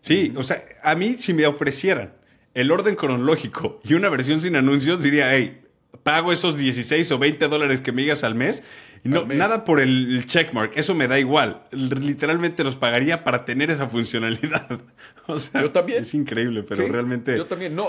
[0.00, 2.12] Sí, o sea, a mí si me ofrecieran
[2.54, 5.62] el orden cronológico y una versión sin anuncios, diría, hey,
[6.02, 8.64] pago esos 16 o 20 dólares que me digas al mes.
[9.04, 11.62] No, nada por el checkmark, eso me da igual.
[11.70, 14.80] Literalmente los pagaría para tener esa funcionalidad.
[15.28, 16.02] O sea, yo también.
[16.02, 17.36] Es increíble, pero realmente.
[17.36, 17.88] Yo también, no.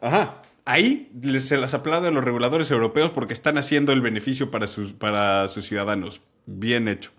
[0.00, 0.42] ajá.
[0.64, 1.10] Ahí
[1.40, 5.48] se las aplaudo a los reguladores europeos porque están haciendo el beneficio para sus, para
[5.48, 6.20] sus ciudadanos.
[6.46, 7.10] Bien hecho.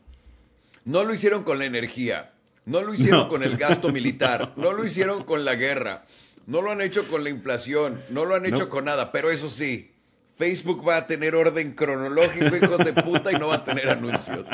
[0.85, 2.31] No lo hicieron con la energía.
[2.65, 4.53] No lo hicieron con el gasto militar.
[4.57, 6.05] No lo hicieron con la guerra.
[6.45, 9.49] No lo han hecho con la inflación, no lo han hecho con nada, pero eso
[9.49, 9.93] sí,
[10.37, 14.45] Facebook va a tener orden cronológico, hijos de puta, y no va a tener anuncios.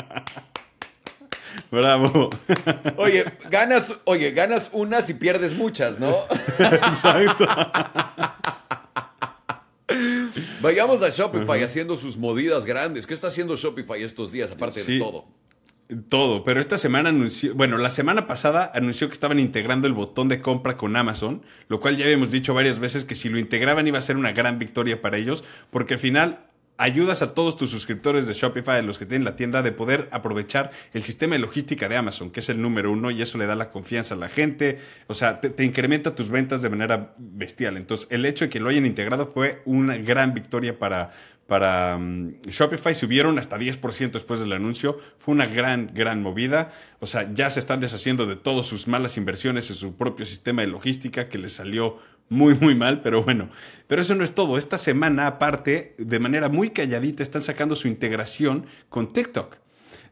[1.70, 2.30] Bravo.
[2.96, 6.14] Oye, ganas, oye, ganas unas y pierdes muchas, ¿no?
[6.58, 7.46] Exacto.
[10.60, 13.06] Vayamos a Shopify haciendo sus modidas grandes.
[13.06, 15.24] ¿Qué está haciendo Shopify estos días, aparte de todo?
[16.08, 20.28] Todo, pero esta semana anunció, bueno, la semana pasada anunció que estaban integrando el botón
[20.28, 23.88] de compra con Amazon, lo cual ya habíamos dicho varias veces que si lo integraban
[23.88, 26.46] iba a ser una gran victoria para ellos, porque al final
[26.80, 30.70] ayudas a todos tus suscriptores de Shopify, los que tienen la tienda, de poder aprovechar
[30.94, 33.54] el sistema de logística de Amazon, que es el número uno, y eso le da
[33.54, 37.76] la confianza a la gente, o sea, te, incrementa tus ventas de manera bestial.
[37.76, 41.12] Entonces, el hecho de que lo hayan integrado fue una gran victoria para,
[41.46, 44.98] para um, Shopify subieron hasta 10% después del anuncio.
[45.18, 46.72] Fue una gran, gran movida.
[47.00, 50.62] O sea, ya se están deshaciendo de todas sus malas inversiones en su propio sistema
[50.62, 51.98] de logística que les salió
[52.30, 53.50] muy, muy mal, pero bueno.
[53.86, 54.56] Pero eso no es todo.
[54.56, 59.58] Esta semana, aparte, de manera muy calladita, están sacando su integración con TikTok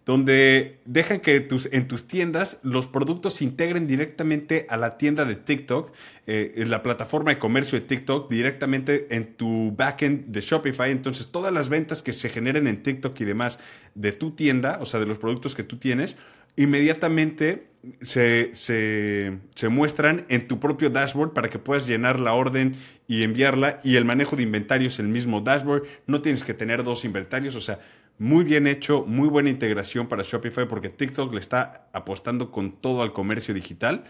[0.09, 5.27] donde dejan que tus, en tus tiendas los productos se integren directamente a la tienda
[5.27, 5.93] de TikTok,
[6.27, 10.91] eh, en la plataforma de comercio de TikTok, directamente en tu backend de Shopify.
[10.91, 13.59] Entonces, todas las ventas que se generen en TikTok y demás
[13.95, 16.17] de tu tienda, o sea, de los productos que tú tienes,
[16.57, 17.68] inmediatamente
[18.03, 22.77] se, se, muestran en tu propio dashboard para que puedas llenar la orden
[23.07, 23.81] y enviarla.
[23.85, 25.85] Y el manejo de inventario es el mismo dashboard.
[26.07, 27.55] No tienes que tener dos inventarios.
[27.55, 27.81] O sea,
[28.19, 33.03] muy bien hecho, muy buena integración para Shopify porque TikTok le está apostando con todo
[33.03, 34.05] al comercio digital.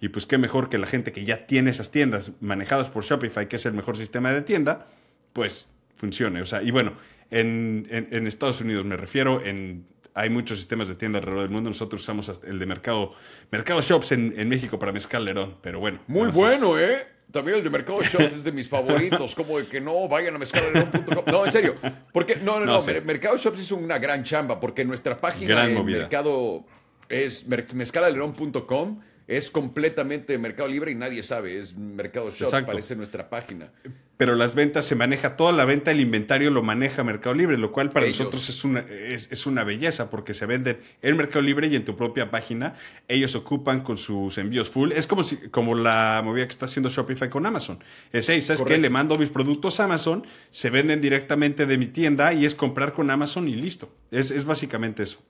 [0.00, 3.48] Y pues qué mejor que la gente que ya tiene esas tiendas manejadas por Shopify,
[3.48, 4.88] que es el mejor sistema de tienda,
[5.32, 6.42] pues funcione.
[6.42, 6.94] O sea, y bueno,
[7.30, 7.86] en,
[8.26, 11.70] Estados Unidos me refiero, en, hay muchos sistemas de tienda alrededor del mundo.
[11.70, 13.14] Nosotros usamos el de Mercado,
[13.50, 16.00] Mercado Shops en, México para Mezcal Lerón, pero bueno.
[16.06, 17.06] Muy bueno, ¿eh?
[17.30, 20.38] También el de Mercado Shops es de mis favoritos, como de que no vayan a
[20.38, 21.24] mezclalerón.com.
[21.26, 21.76] No, en serio.
[22.12, 22.82] Porque, no, no, no.
[23.04, 26.64] Mercado Shops hizo una gran chamba porque nuestra página de Mercado
[27.08, 29.00] es mezcalalerón.com
[29.36, 31.58] es completamente Mercado Libre y nadie sabe.
[31.58, 33.72] Es Mercado Shop, parece nuestra página.
[34.18, 37.72] Pero las ventas se maneja, toda la venta, el inventario lo maneja Mercado Libre, lo
[37.72, 41.76] cual para nosotros es una, es, una belleza porque se venden en Mercado Libre y
[41.76, 42.74] en tu propia página.
[43.08, 44.92] Ellos ocupan con sus envíos full.
[44.92, 47.82] Es como, si, como la movida que está haciendo Shopify con Amazon.
[48.12, 48.76] Es, hey, ¿sabes qué?
[48.76, 52.92] Le mando mis productos a Amazon, se venden directamente de mi tienda y es comprar
[52.92, 53.92] con Amazon y listo.
[54.10, 55.22] Es, es básicamente eso.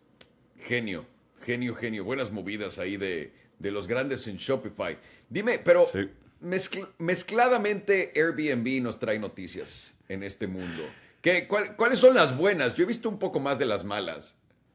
[0.58, 1.06] Genio,
[1.40, 2.04] genio, genio.
[2.04, 4.98] Buenas movidas ahí de de los grandes en Shopify.
[5.30, 5.86] Dime, pero
[6.98, 10.82] mezcladamente Airbnb nos trae noticias en este mundo.
[11.22, 12.74] ¿Qué, ¿Cuáles son las buenas?
[12.74, 14.34] Yo he visto un poco más de las malas.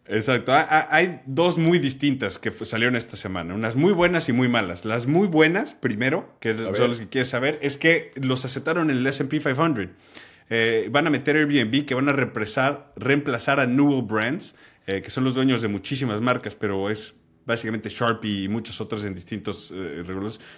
[0.09, 0.53] Exacto.
[0.55, 3.53] Hay dos muy distintas que salieron esta semana.
[3.53, 4.85] Unas muy buenas y muy malas.
[4.85, 8.97] Las muy buenas, primero, que son las que quieres saber, es que los aceptaron en
[8.97, 9.89] el SP 500.
[10.49, 15.25] Eh, van a meter Airbnb que van a reemplazar, a Newell Brands, eh, que son
[15.25, 17.15] los dueños de muchísimas marcas, pero es
[17.47, 20.03] básicamente Sharpie y muchos otros en distintos eh,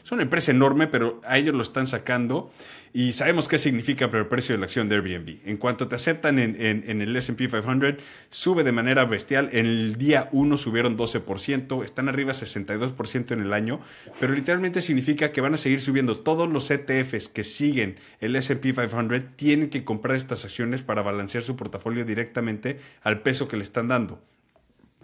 [0.03, 2.51] Es una empresa enorme, pero a ellos lo están sacando
[2.91, 5.37] y sabemos qué significa el precio de la acción de Airbnb.
[5.45, 9.49] En cuanto te aceptan en, en, el SP 500, sube de manera bestial.
[9.51, 13.79] En el día 1 subieron 12%, están arriba 62% en el año,
[14.19, 16.15] pero literalmente significa que van a seguir subiendo.
[16.15, 21.43] Todos los ETFs que siguen el SP 500 tienen que comprar estas acciones para balancear
[21.43, 24.19] su portafolio directamente al peso que le están dando.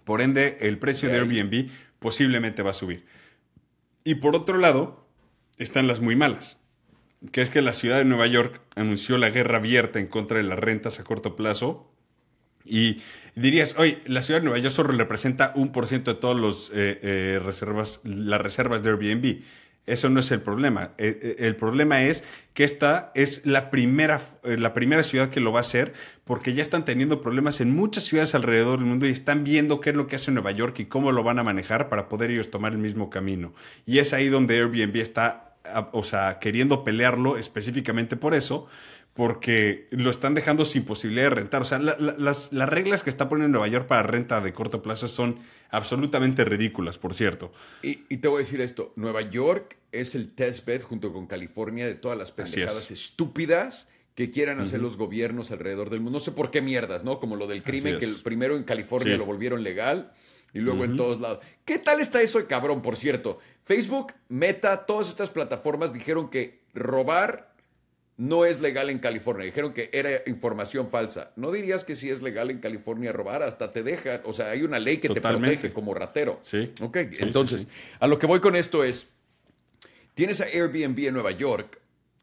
[0.06, 3.06] Por ende, el precio de Airbnb posiblemente va a subir.
[4.04, 5.06] Y por otro lado,
[5.58, 6.60] están las muy malas,
[7.32, 10.44] que es que la ciudad de Nueva York anunció la guerra abierta en contra de
[10.44, 11.92] las rentas a corto plazo.
[12.64, 13.02] Y
[13.36, 17.00] dirías, oye, la ciudad de Nueva York solo representa un por ciento de todas eh,
[17.02, 19.42] eh, reservas, las reservas de Airbnb.
[19.86, 20.92] Eso no es el problema.
[20.98, 22.24] Eh, eh, el, problema es
[22.54, 26.56] que esta es la primera, eh, la primera ciudad que lo va a hacer porque
[26.56, 29.96] ya están teniendo problemas en muchas ciudades alrededor del mundo y están viendo qué es
[29.96, 32.72] lo que hace Nueva York y cómo lo van a manejar para poder ellos tomar
[32.72, 33.54] el mismo camino.
[33.86, 35.56] Y es ahí donde Airbnb está,
[35.92, 38.68] o sea, queriendo pelearlo específicamente por eso
[39.16, 41.62] porque lo están dejando sin posibilidad de rentar.
[41.62, 45.08] O sea, las, las, reglas que está poniendo Nueva York para renta de corto plazo
[45.08, 45.40] son
[45.70, 47.54] absolutamente ridículas, por cierto.
[47.82, 51.96] Y, te voy a decir esto, Nueva York es el testbed junto con California de
[51.96, 56.20] todas las pendejadas estúpidas que quieran hacer los gobiernos alrededor del mundo.
[56.20, 57.22] No sé por qué mierdas, ¿no?
[57.22, 60.12] Como lo del crimen, que primero en California lo volvieron legal
[60.54, 61.40] y luego en todos lados.
[61.64, 63.40] ¿Qué tal está eso de cabrón, por cierto?
[63.64, 67.55] Facebook, Meta, todas estas plataformas dijeron que robar
[68.18, 69.46] no es legal en California.
[69.46, 71.32] Dijeron que era información falsa.
[71.36, 73.44] ¿No dirías que si es legal en California robar?
[73.44, 76.40] Hasta te deja, o sea, hay una ley que te protege como ratero.
[76.44, 76.72] Sí.
[76.82, 77.68] Ok, entonces,
[78.00, 79.08] a lo que voy con esto es,
[80.14, 81.80] tienes a Airbnb en Nueva York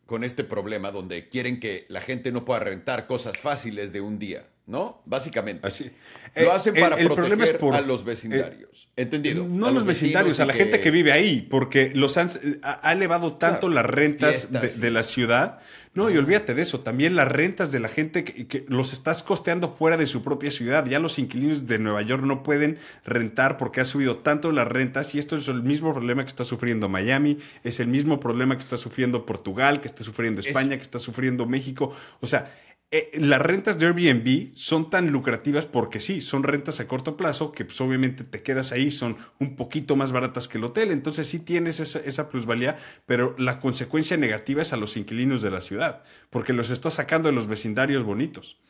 [0.06, 4.18] con este problema donde quieren que la gente no pueda rentar cosas fáciles de un
[4.18, 4.46] día.
[4.66, 5.02] ¿no?
[5.06, 5.66] Básicamente.
[5.66, 5.90] Así.
[6.36, 8.88] Lo eh, hacen para proteger a los vecindarios.
[8.96, 9.46] Eh, ¿Entendido?
[9.46, 12.30] No a los, vecindarios, a la gente que vive ahí, porque los han,
[12.62, 15.60] ha elevado tanto las rentas de, la ciudad.
[15.94, 19.74] No, y olvídate de eso, también las rentas de la gente que, los estás costeando
[19.74, 20.86] fuera de su propia ciudad.
[20.86, 25.14] Ya los inquilinos de Nueva York no pueden rentar porque ha subido tanto las rentas
[25.14, 28.62] y esto es el mismo problema que está sufriendo Miami, es el mismo problema que
[28.62, 31.94] está sufriendo Portugal, que está sufriendo España, que está sufriendo México.
[32.20, 32.50] O sea,
[32.94, 37.50] eh, las rentas de Airbnb son tan lucrativas porque sí, son rentas a corto plazo
[37.50, 41.26] que pues, obviamente te quedas ahí, son un poquito más baratas que el hotel, entonces
[41.26, 42.76] sí tienes esa, plusvalía,
[43.06, 47.30] pero la consecuencia negativa es a los inquilinos de la ciudad, porque los estás sacando
[47.30, 48.60] de los vecindarios bonitos.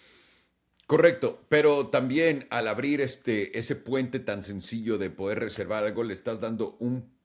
[0.87, 6.15] Correcto, pero también al abrir este, ese puente tan sencillo de poder reservar algo, le
[6.15, 6.79] estás dando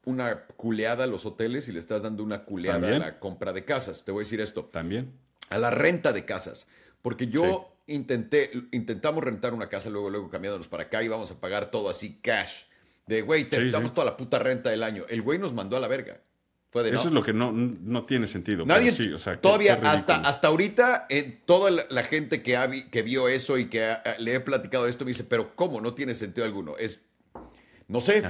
[0.04, 3.66] una culeada a los hoteles y le estás dando una culeada a la compra de
[3.66, 4.04] casas.
[4.04, 4.66] Te voy a decir esto.
[4.66, 5.14] También.
[5.50, 6.66] A la renta de casas.
[7.02, 11.40] Porque yo intenté, intentamos rentar una casa, luego, luego cambiándonos para acá y vamos a
[11.40, 12.64] pagar todo así cash.
[13.06, 15.06] De, güey, te damos toda la puta renta del año.
[15.08, 16.22] El güey nos mandó a la verga.
[16.86, 18.66] Eso es lo que no, no tiene sentido.
[18.66, 18.94] Nadie,
[19.42, 21.08] todavía hasta, hasta ahorita,
[21.46, 25.12] toda la, gente que, ha, que vio eso y que le he platicado esto me
[25.12, 25.82] dice, pero ¿cómo?
[25.82, 26.76] No tiene sentido alguno.
[26.78, 27.02] Es,
[27.88, 28.24] no sé,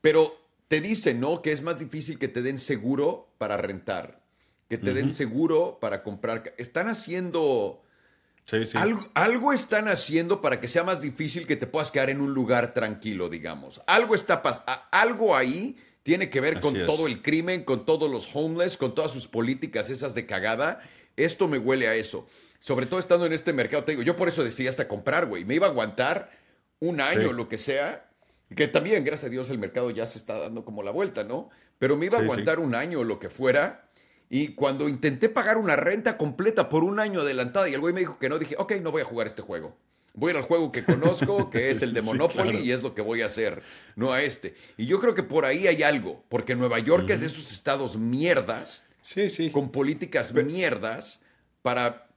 [0.00, 1.42] pero te dice, ¿no?
[1.42, 4.22] Que es más difícil que te den seguro para rentar,
[4.68, 6.54] que te den seguro para comprar.
[6.58, 7.82] Están haciendo
[9.14, 12.74] algo, están haciendo para que sea más difícil que te puedas quedar en un lugar
[12.74, 13.80] tranquilo, digamos.
[13.86, 14.42] Algo está
[14.90, 19.12] algo ahí tiene que ver con todo el crimen, con todos los homeless, con todas
[19.12, 20.80] sus políticas esas de cagada.
[21.16, 22.26] Esto me huele a eso.
[22.58, 25.44] Sobre todo estando en este mercado, te digo, yo por eso decidí hasta comprar, güey.
[25.44, 26.30] Me iba a aguantar
[26.78, 28.10] un año, lo que sea.
[28.56, 31.50] Que también, gracias a Dios, el mercado ya se está dando como la vuelta, ¿no?
[31.78, 33.89] Pero me iba a aguantar un año, lo que fuera
[34.32, 38.00] y cuando intenté pagar una renta completa por un año adelantada y el güey me
[38.00, 39.76] dijo que no, dije, ok, no voy a jugar este juego.
[40.14, 42.94] Voy a ir al juego que conozco, que es el de Monopoly, y es lo
[42.94, 43.60] que voy a hacer,
[43.96, 44.54] no a este.
[44.76, 47.96] Y yo creo que por ahí hay algo, porque Nueva York es de esos estados
[47.96, 49.50] mierdas, sí, sí.
[49.50, 51.20] con políticas mierdas,
[51.62, 52.08] para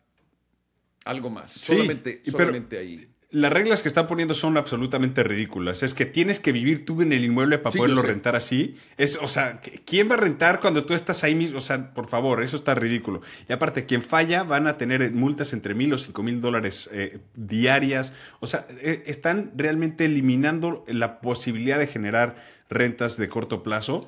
[1.06, 1.52] algo más.
[1.52, 5.82] solamente, solamente ahí las reglas que están poniendo son absolutamente ridículas.
[5.82, 8.76] Es que tienes que vivir tú en el inmueble para poderlo rentar así.
[8.96, 11.58] Es, o sea, ¿quién va a rentar cuando tú estás ahí mismo?
[11.58, 13.22] O sea, por favor, eso está ridículo.
[13.50, 17.22] Y aparte, quien falla van a tener multas entre mil o cinco mil dólares eh,
[17.34, 18.14] diarias.
[18.40, 22.36] O sea, eh, están realmente eliminando la posibilidad de generar
[22.70, 24.08] rentas de corto plazo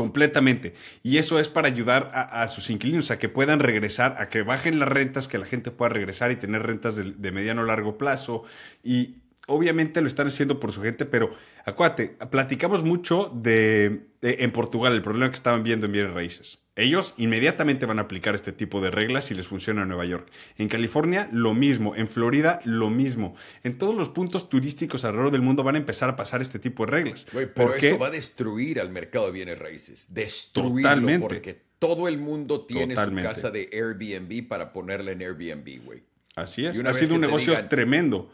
[0.00, 0.72] Completamente.
[1.02, 4.78] Y eso es para ayudar a, sus inquilinos a que puedan regresar, a que bajen
[4.78, 7.98] las rentas, que la gente pueda regresar y tener rentas de, de mediano o largo
[7.98, 8.44] plazo.
[8.82, 11.34] Y obviamente lo están haciendo por su gente, pero
[11.66, 16.60] acuérdate, platicamos mucho de, en Portugal, el problema que estaban viendo en bienes raíces.
[16.80, 20.30] Ellos inmediatamente van a aplicar este tipo de reglas si les funciona en Nueva York.
[20.56, 21.94] En California, lo mismo.
[21.94, 23.36] En Florida, lo mismo.
[23.64, 26.86] En todos los puntos turísticos alrededor del mundo van a empezar a pasar este tipo
[26.86, 27.26] de reglas.
[27.54, 30.06] pero eso va a destruir al mercado de bienes raíces.
[30.08, 36.02] Destruirlo porque todo el mundo tiene su casa de Airbnb para ponerla en Airbnb, güey.
[36.34, 36.82] Así es.
[36.82, 38.32] ha sido un negocio tremendo.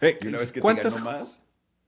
[0.00, 1.44] Eh, y una vez que ¿cuántas, más?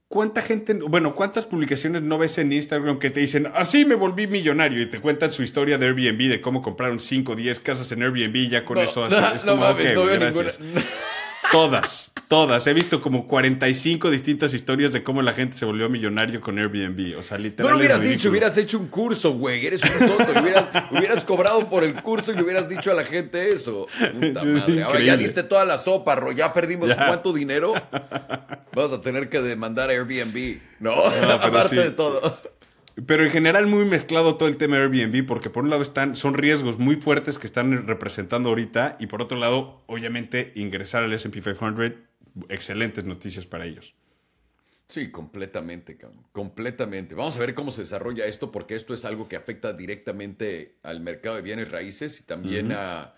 [0.09, 4.27] ¿Cuánta gente, bueno, cuántas publicaciones no ves en Instagram que te dicen, así me volví
[4.27, 7.91] millonario y te cuentan su historia de Airbnb, de cómo compraron 5 o 10 casas
[7.91, 10.53] en Airbnb y ya con eso no, es no, mames, no veo ninguna.
[11.55, 12.67] Todas, todas.
[12.67, 17.17] He visto como 45 distintas historias de cómo la gente se volvió millonario con Airbnb.
[17.17, 17.63] O sea, literalmente.
[17.63, 19.65] No lo hubieras dicho, hubieras hecho un curso, güey.
[19.65, 20.41] Eres un tonto.
[20.41, 23.87] hubieras, hubieras, cobrado por el curso y le hubieras dicho a la gente eso.
[24.21, 24.83] Puta madre.
[24.83, 26.33] Ahora ya diste toda la sopa, Ro.
[26.33, 27.73] Ya perdimos cuánto dinero.
[28.73, 30.59] Vamos a tener que demandar a Airbnb.
[30.81, 30.93] No,
[31.41, 32.37] aparte de todo.
[33.07, 36.15] Pero en general muy mezclado todo el tema de Airbnb porque por un lado están,
[36.15, 41.13] son riesgos muy fuertes que están representando ahorita y por otro lado, obviamente, ingresar al
[41.13, 41.93] SP 500,
[42.49, 43.95] excelentes noticias para ellos.
[44.87, 45.99] Sí, completamente,
[46.33, 47.15] completamente.
[47.15, 51.01] Vamos a ver cómo se desarrolla esto porque esto es algo que afecta directamente al
[51.01, 53.15] mercado de bienes raíces y también a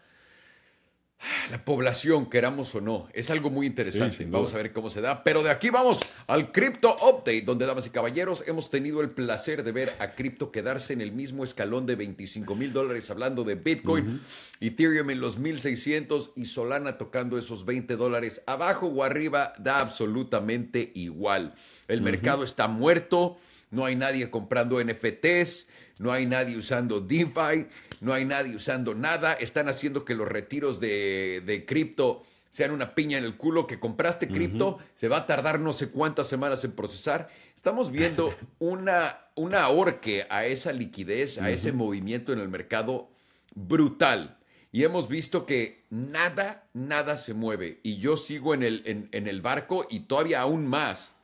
[1.50, 3.08] la población, queramos o no.
[3.12, 4.26] Es algo muy interesante.
[4.28, 5.22] vamos a ver cómo se da.
[5.24, 9.62] Pero de aquí vamos al Crypto Update, donde, damas y caballeros, hemos tenido el placer
[9.62, 13.54] de ver a Crypto quedarse en el mismo escalón de 25 mil dólares, hablando de
[13.54, 14.20] Bitcoin,
[14.60, 18.42] Ethereum en los 1600 y Solana tocando esos 20 dólares.
[18.46, 21.54] Abajo o arriba da absolutamente igual.
[21.88, 23.36] El mercado está muerto,
[23.70, 25.66] no hay nadie comprando NFTs,
[25.98, 27.66] no hay nadie usando DeFi
[28.00, 33.18] no hay nadie usando nada, están haciendo que los retiros de, cripto sean una piña
[33.18, 36.72] en el culo, que compraste cripto, se va a tardar no sé cuántas semanas en
[36.72, 37.28] procesar.
[37.54, 43.10] Estamos viendo una, una ahorque a esa liquidez, a ese movimiento en el mercado
[43.54, 44.38] brutal.
[44.72, 47.80] Y hemos visto que nada, nada se mueve.
[47.82, 51.16] Y yo sigo en el, en el barco y todavía aún más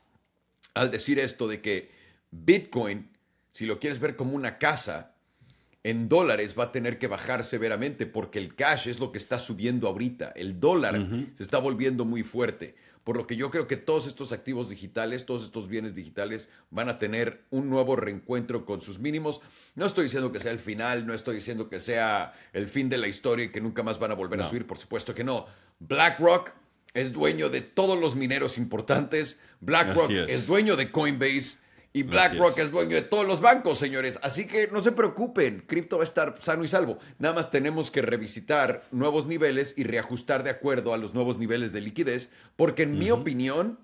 [0.73, 1.91] al decir esto de que
[2.31, 3.09] Bitcoin,
[3.51, 5.12] si lo quieres ver como una casa,
[5.83, 9.37] en dólares va a tener que bajar severamente porque el cash es lo que está
[9.37, 10.31] subiendo ahorita.
[10.35, 12.75] El dólar se está volviendo muy fuerte.
[13.03, 16.87] Por lo que yo creo que todos estos activos digitales, todos estos bienes digitales van
[16.87, 19.41] a tener un nuevo reencuentro con sus mínimos.
[19.75, 22.97] No estoy diciendo que sea el final, no estoy diciendo que sea el fin de
[22.97, 25.47] la historia y que nunca más van a volver a subir, por supuesto que no.
[25.79, 26.51] BlackRock
[26.93, 29.37] es dueño de todos los mineros importantes.
[29.59, 31.57] BlackRock es dueño de Coinbase.
[31.93, 32.71] Y BlackRock es.
[32.71, 34.19] dueño de todos los bancos, señores.
[34.23, 36.97] Así que no se preocupen, cripto va a estar sano y salvo.
[37.19, 41.71] Nada más tenemos que revisitar nuevos niveles y reajustar de acuerdo a los nuevos niveles
[41.71, 43.79] de liquidez, porque en mi opinión,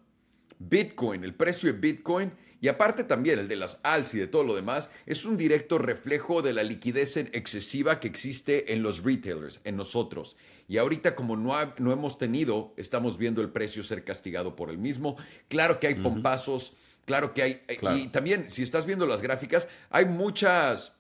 [0.58, 2.32] Bitcoin, el precio de Bitcoin
[2.62, 5.78] y aparte también el de las ALS y de todo lo demás, es un directo
[5.78, 10.36] reflejo de la liquidez excesiva que existe en los retailers, en nosotros.
[10.68, 14.78] Y ahorita como no, no hemos tenido, estamos viendo el precio ser castigado por el
[14.78, 15.16] mismo.
[15.48, 16.74] Claro que hay pompazos
[17.10, 17.62] Claro que hay.
[17.68, 20.92] Eh, y también, si estás viendo las gráficas, hay muchas.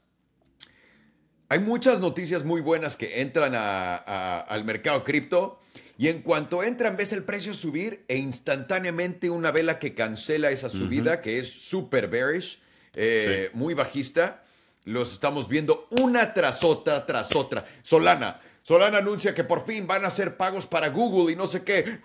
[1.50, 5.62] Hay muchas noticias muy buenas que entran al mercado cripto.
[6.00, 10.70] Y en cuanto entran, ves el precio subir e instantáneamente una vela que cancela esa
[10.70, 12.60] subida, que es super bearish,
[12.96, 14.44] eh, muy bajista.
[14.86, 17.68] Los estamos viendo una tras otra, tras otra.
[17.84, 18.42] Solana.
[18.64, 22.00] Solana anuncia que por fin van a hacer pagos para Google y no sé qué.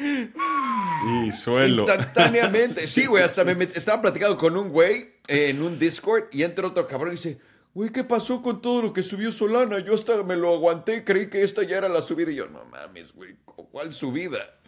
[0.00, 1.82] Y suelo.
[1.82, 2.86] Instantáneamente.
[2.86, 6.86] Sí, güey, hasta me estaba platicando con un güey en un Discord y entra otro
[6.86, 7.38] cabrón y dice,
[7.74, 9.78] güey, ¿qué pasó con todo lo que subió Solana?
[9.80, 12.30] Yo hasta me lo aguanté creí que esta ya era la subida.
[12.30, 14.58] Y yo, no mames, güey, ¿cuál subida?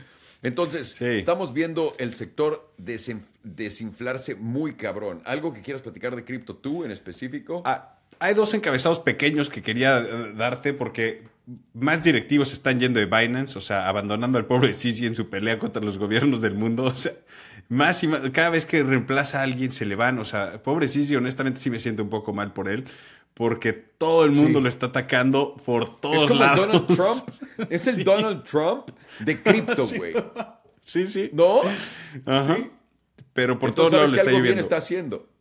[0.42, 5.22] Entonces, estamos viendo el sector desinflarse muy cabrón.
[5.24, 7.62] ¿Algo que quieras platicar de cripto tú en específico?
[7.64, 11.22] Ah, hay dos encabezados pequeños que quería eh, darte porque
[11.74, 15.58] más directivos están yendo de Binance, o sea, abandonando al pobre Sisi en su pelea
[15.58, 16.84] contra los gobiernos del mundo.
[16.92, 17.12] O sea,
[17.68, 20.18] más y más, cada vez que reemplaza a alguien se le van.
[20.18, 22.84] O sea, pobre Sisi, honestamente sí me siento un poco mal por él.
[23.34, 26.66] Porque todo el mundo lo está atacando por todos es lados.
[26.66, 27.70] Donald Trump.
[27.70, 28.90] Es el Donald Trump
[29.20, 30.12] de cripto, güey.
[30.84, 31.30] Sí, sí.
[31.32, 31.62] ¿No?
[32.26, 32.58] Ajá.
[33.32, 35.31] Pero por todos lados le está algo bien está haciendo.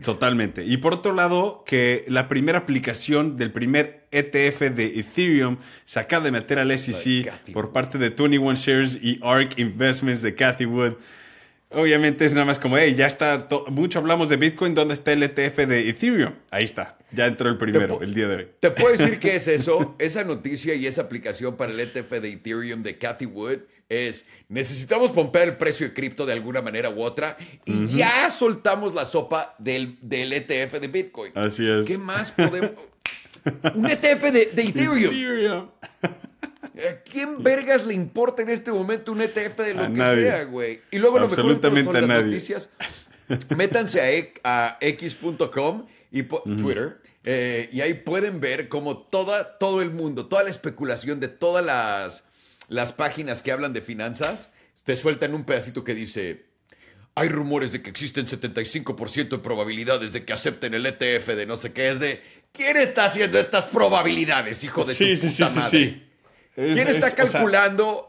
[0.00, 0.64] Totalmente.
[0.64, 6.24] Y por otro lado, que la primera aplicación del primer ETF de Ethereum se acaba
[6.24, 10.94] de meter al SEC por parte de 21 Shares y ARK Investments de Cathy Wood.
[11.70, 15.22] Obviamente es nada más como, hey, ya está, mucho hablamos de Bitcoin, ¿dónde está el
[15.22, 16.34] ETF de Ethereum?
[16.50, 18.48] Ahí está, ya entró el primero el día de hoy.
[18.60, 19.96] ¿Te puedo decir qué es eso?
[19.98, 23.60] esa noticia y esa aplicación para el ETF de Ethereum de Cathy Wood
[23.92, 28.94] es necesitamos pompear el precio de cripto de alguna manera u otra y ya soltamos
[28.94, 31.32] la sopa del, del, ETF de Bitcoin.
[31.34, 31.86] Así es.
[31.86, 32.72] ¿Qué más podemos?
[33.74, 35.68] Un ETF de, Ethereum.
[36.02, 40.80] ¿A quién vergas le importa en este momento un ETF de lo que sea, güey?
[40.90, 42.70] Y luego lo mejor son las noticias.
[43.56, 46.98] Métanse a, x.com y Twitter.
[47.24, 51.64] Eh, y ahí pueden ver cómo toda, todo el mundo, toda la especulación de todas
[51.64, 52.24] las
[52.72, 54.48] las páginas que hablan de finanzas
[54.84, 56.46] te sueltan un pedacito que dice,
[57.14, 61.56] hay rumores de que existen 75% de probabilidades de que acepten el ETF de no
[61.56, 61.90] sé qué.
[61.90, 66.02] Es de, ¿quién está haciendo estas probabilidades, hijo de tu puta madre?
[66.54, 68.08] ¿Quién está calculando?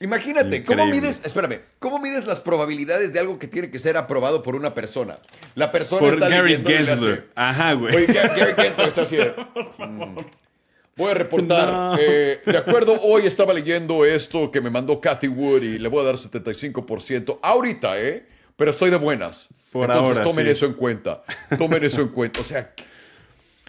[0.00, 4.42] Imagínate, ¿cómo mides, espérame, cómo mides las probabilidades de algo que tiene que ser aprobado
[4.42, 5.20] por una persona?
[5.54, 7.30] La persona por está Gary Gensler.
[7.34, 7.96] Ajá, güey.
[7.96, 9.16] Oye, Gary Gensler está así
[10.96, 11.98] Voy a reportar.
[12.00, 16.02] Eh, de acuerdo, hoy estaba leyendo esto que me mandó Cathy Wood y le voy
[16.02, 17.38] a dar 75%.
[17.42, 18.26] Ahorita, ¿eh?
[18.56, 19.48] Pero estoy de buenas.
[19.72, 20.52] Por Entonces ahora, tomen sí.
[20.52, 21.24] eso en cuenta.
[21.58, 22.40] Tomen eso en cuenta.
[22.40, 22.72] O sea,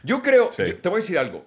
[0.03, 0.63] yo creo, Sí.
[0.67, 1.45] yo- te voy a decir algo.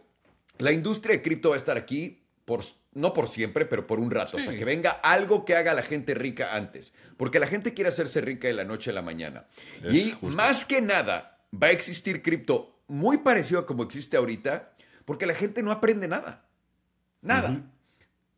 [0.59, 2.62] La industria de cripto va a estar aquí por
[2.95, 4.57] no por siempre, pero por un rato, hasta Sí.
[4.59, 6.93] que venga algo que haga a la gente rica antes.
[7.16, 9.47] Porque la gente quiere hacerse rica de la noche a la mañana.
[9.85, 10.35] Es y justo.
[10.37, 14.72] más que nada, va a existir cripto muy parecido a como existe ahorita,
[15.09, 16.44] porque la gente no aprende nada.
[17.22, 17.62] Nada.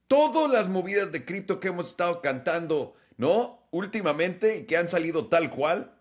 [0.07, 3.67] Todas las movidas de cripto que hemos estado cantando, ¿no?
[3.73, 5.99] Últimamente y que han salido tal cual,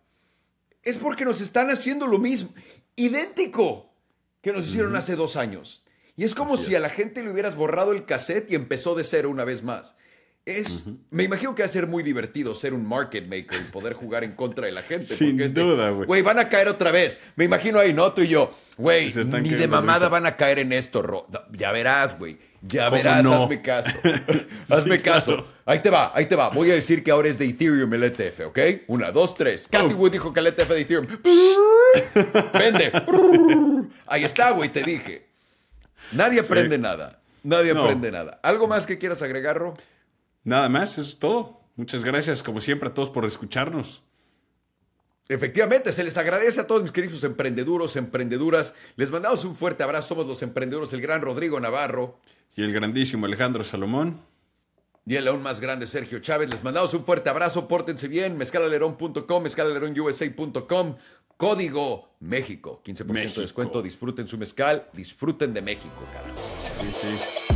[0.84, 2.54] es porque nos están haciendo lo mismo,
[2.96, 3.92] idéntico
[4.44, 5.84] que nos hicieron hace dos años.
[6.16, 6.78] Y es como Así si es.
[6.78, 9.96] a la gente le hubieras borrado el cassette y empezó de cero una vez más.
[10.46, 13.94] Es, Me imagino que va a ser muy divertido ser un market maker y poder
[13.94, 15.06] jugar en contra de la gente.
[15.16, 16.08] Sin porque es de, duda, güey.
[16.08, 17.20] Güey, van a caer otra vez.
[17.36, 18.12] Me imagino ahí, ¿no?
[18.14, 18.52] Tú y yo.
[18.78, 20.10] Güey, ni de mamada risa.
[20.10, 21.28] van a caer en esto, Ro.
[21.52, 22.40] Ya verás, güey.
[22.62, 23.44] Ya ¿Cómo verás, no?
[23.44, 23.90] hazme caso.
[24.70, 25.34] hazme Sí, caso.
[25.36, 25.48] claro.
[25.66, 26.50] Ahí te va, ahí te va.
[26.50, 28.60] Voy a decir que ahora es de Ethereum el ETF, ¿ok?
[28.88, 29.68] Una, dos, tres.
[29.70, 29.94] Cathy.
[29.94, 31.08] Wood dijo que el ETF de Ethereum.
[32.54, 32.92] Vende.
[34.08, 35.28] Ahí está, güey, te dije.
[36.12, 37.22] Nadie aprende nada.
[37.44, 37.84] Nadie No.
[37.84, 38.40] aprende nada.
[38.44, 39.74] ¿Algo más que quieras agregar, Ro?
[40.50, 41.62] Nada más, eso es todo.
[41.76, 44.02] Muchas gracias, como siempre, a todos por escucharnos.
[45.28, 48.74] Efectivamente, se les agradece a todos mis queridos emprendeduros, emprendeduras.
[48.96, 50.08] Les mandamos un fuerte abrazo.
[50.08, 52.20] Somos los emprendedores, el gran Rodrigo Navarro
[52.56, 54.22] Y el grandísimo Alejandro Salomón.
[55.06, 56.50] y el aún más grande Sergio Chávez.
[56.50, 57.68] Les mandamos un fuerte abrazo.
[57.68, 58.36] Pórtense bien.
[58.36, 60.96] Mezcalalerón.com, mezcalalerón.usa.com.
[61.38, 62.82] Código México.
[62.84, 63.84] 15% de descuento.
[63.84, 64.90] Disfruten su mezcal.
[64.94, 66.40] Disfruten de México, carajo.
[66.82, 67.49] Sí, sí.